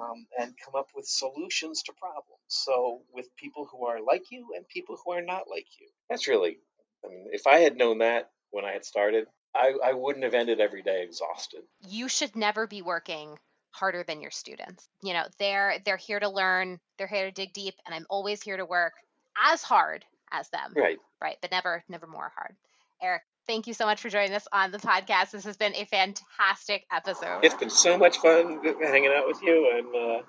[0.00, 2.40] um, and come up with solutions to problems.
[2.48, 5.88] So, with people who are like you and people who are not like you.
[6.10, 6.58] That's really,
[7.04, 10.34] I mean, if I had known that when I had started, I, I wouldn't have
[10.34, 11.62] ended every day exhausted.
[11.88, 13.38] You should never be working
[13.70, 14.88] harder than your students.
[15.02, 18.42] You know, they're they're here to learn, they're here to dig deep, and I'm always
[18.42, 18.94] here to work
[19.36, 20.72] as hard as them.
[20.74, 20.98] Right.
[21.20, 21.36] Right.
[21.40, 22.54] But never, never more hard.
[23.02, 25.30] Eric, thank you so much for joining us on the podcast.
[25.30, 27.40] This has been a fantastic episode.
[27.42, 29.70] It's been so much fun hanging out with you.
[29.76, 30.22] I'm uh,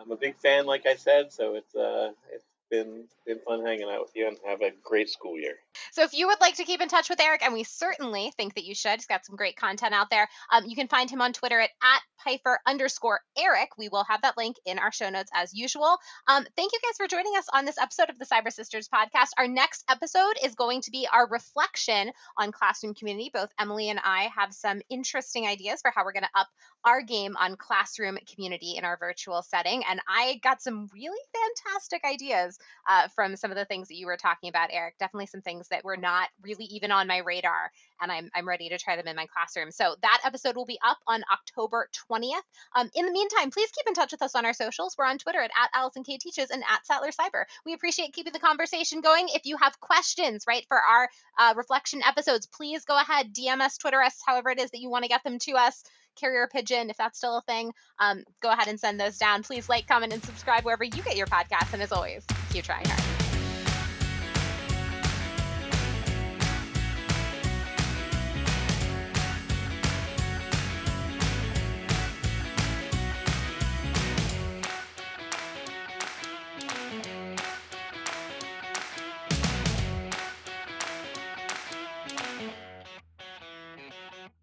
[0.00, 1.32] I'm a big fan, like I said.
[1.32, 5.08] So it's uh, it's been been fun hanging out with you and have a great
[5.08, 5.54] school year.
[5.92, 8.54] So if you would like to keep in touch with Eric, and we certainly think
[8.54, 10.28] that you should, he's got some great content out there.
[10.50, 13.70] Um, you can find him on Twitter at, at Pfeiffer underscore Eric.
[13.76, 15.98] We will have that link in our show notes as usual.
[16.26, 19.28] Um, thank you guys for joining us on this episode of the Cyber Sisters podcast.
[19.36, 23.30] Our next episode is going to be our reflection on classroom community.
[23.32, 26.48] Both Emily and I have some interesting ideas for how we're going to up
[26.84, 29.82] our game on classroom community in our virtual setting.
[29.88, 32.57] And I got some really fantastic ideas
[32.88, 34.94] uh, from some of the things that you were talking about, Eric.
[34.98, 38.68] Definitely some things that were not really even on my radar, and I'm, I'm ready
[38.68, 39.70] to try them in my classroom.
[39.70, 42.42] So that episode will be up on October 20th.
[42.76, 44.94] Um, in the meantime, please keep in touch with us on our socials.
[44.98, 47.44] We're on Twitter at, at Allison K Teaches and at Sattler Cyber.
[47.64, 49.28] We appreciate keeping the conversation going.
[49.34, 53.78] If you have questions, right, for our uh, reflection episodes, please go ahead, DM us,
[53.78, 55.82] Twitter us, however it is that you want to get them to us
[56.18, 59.42] carrier pigeon, if that's still a thing, um, go ahead and send those down.
[59.42, 61.72] Please like, comment, and subscribe wherever you get your podcasts.
[61.72, 63.17] And as always, keep trying hard.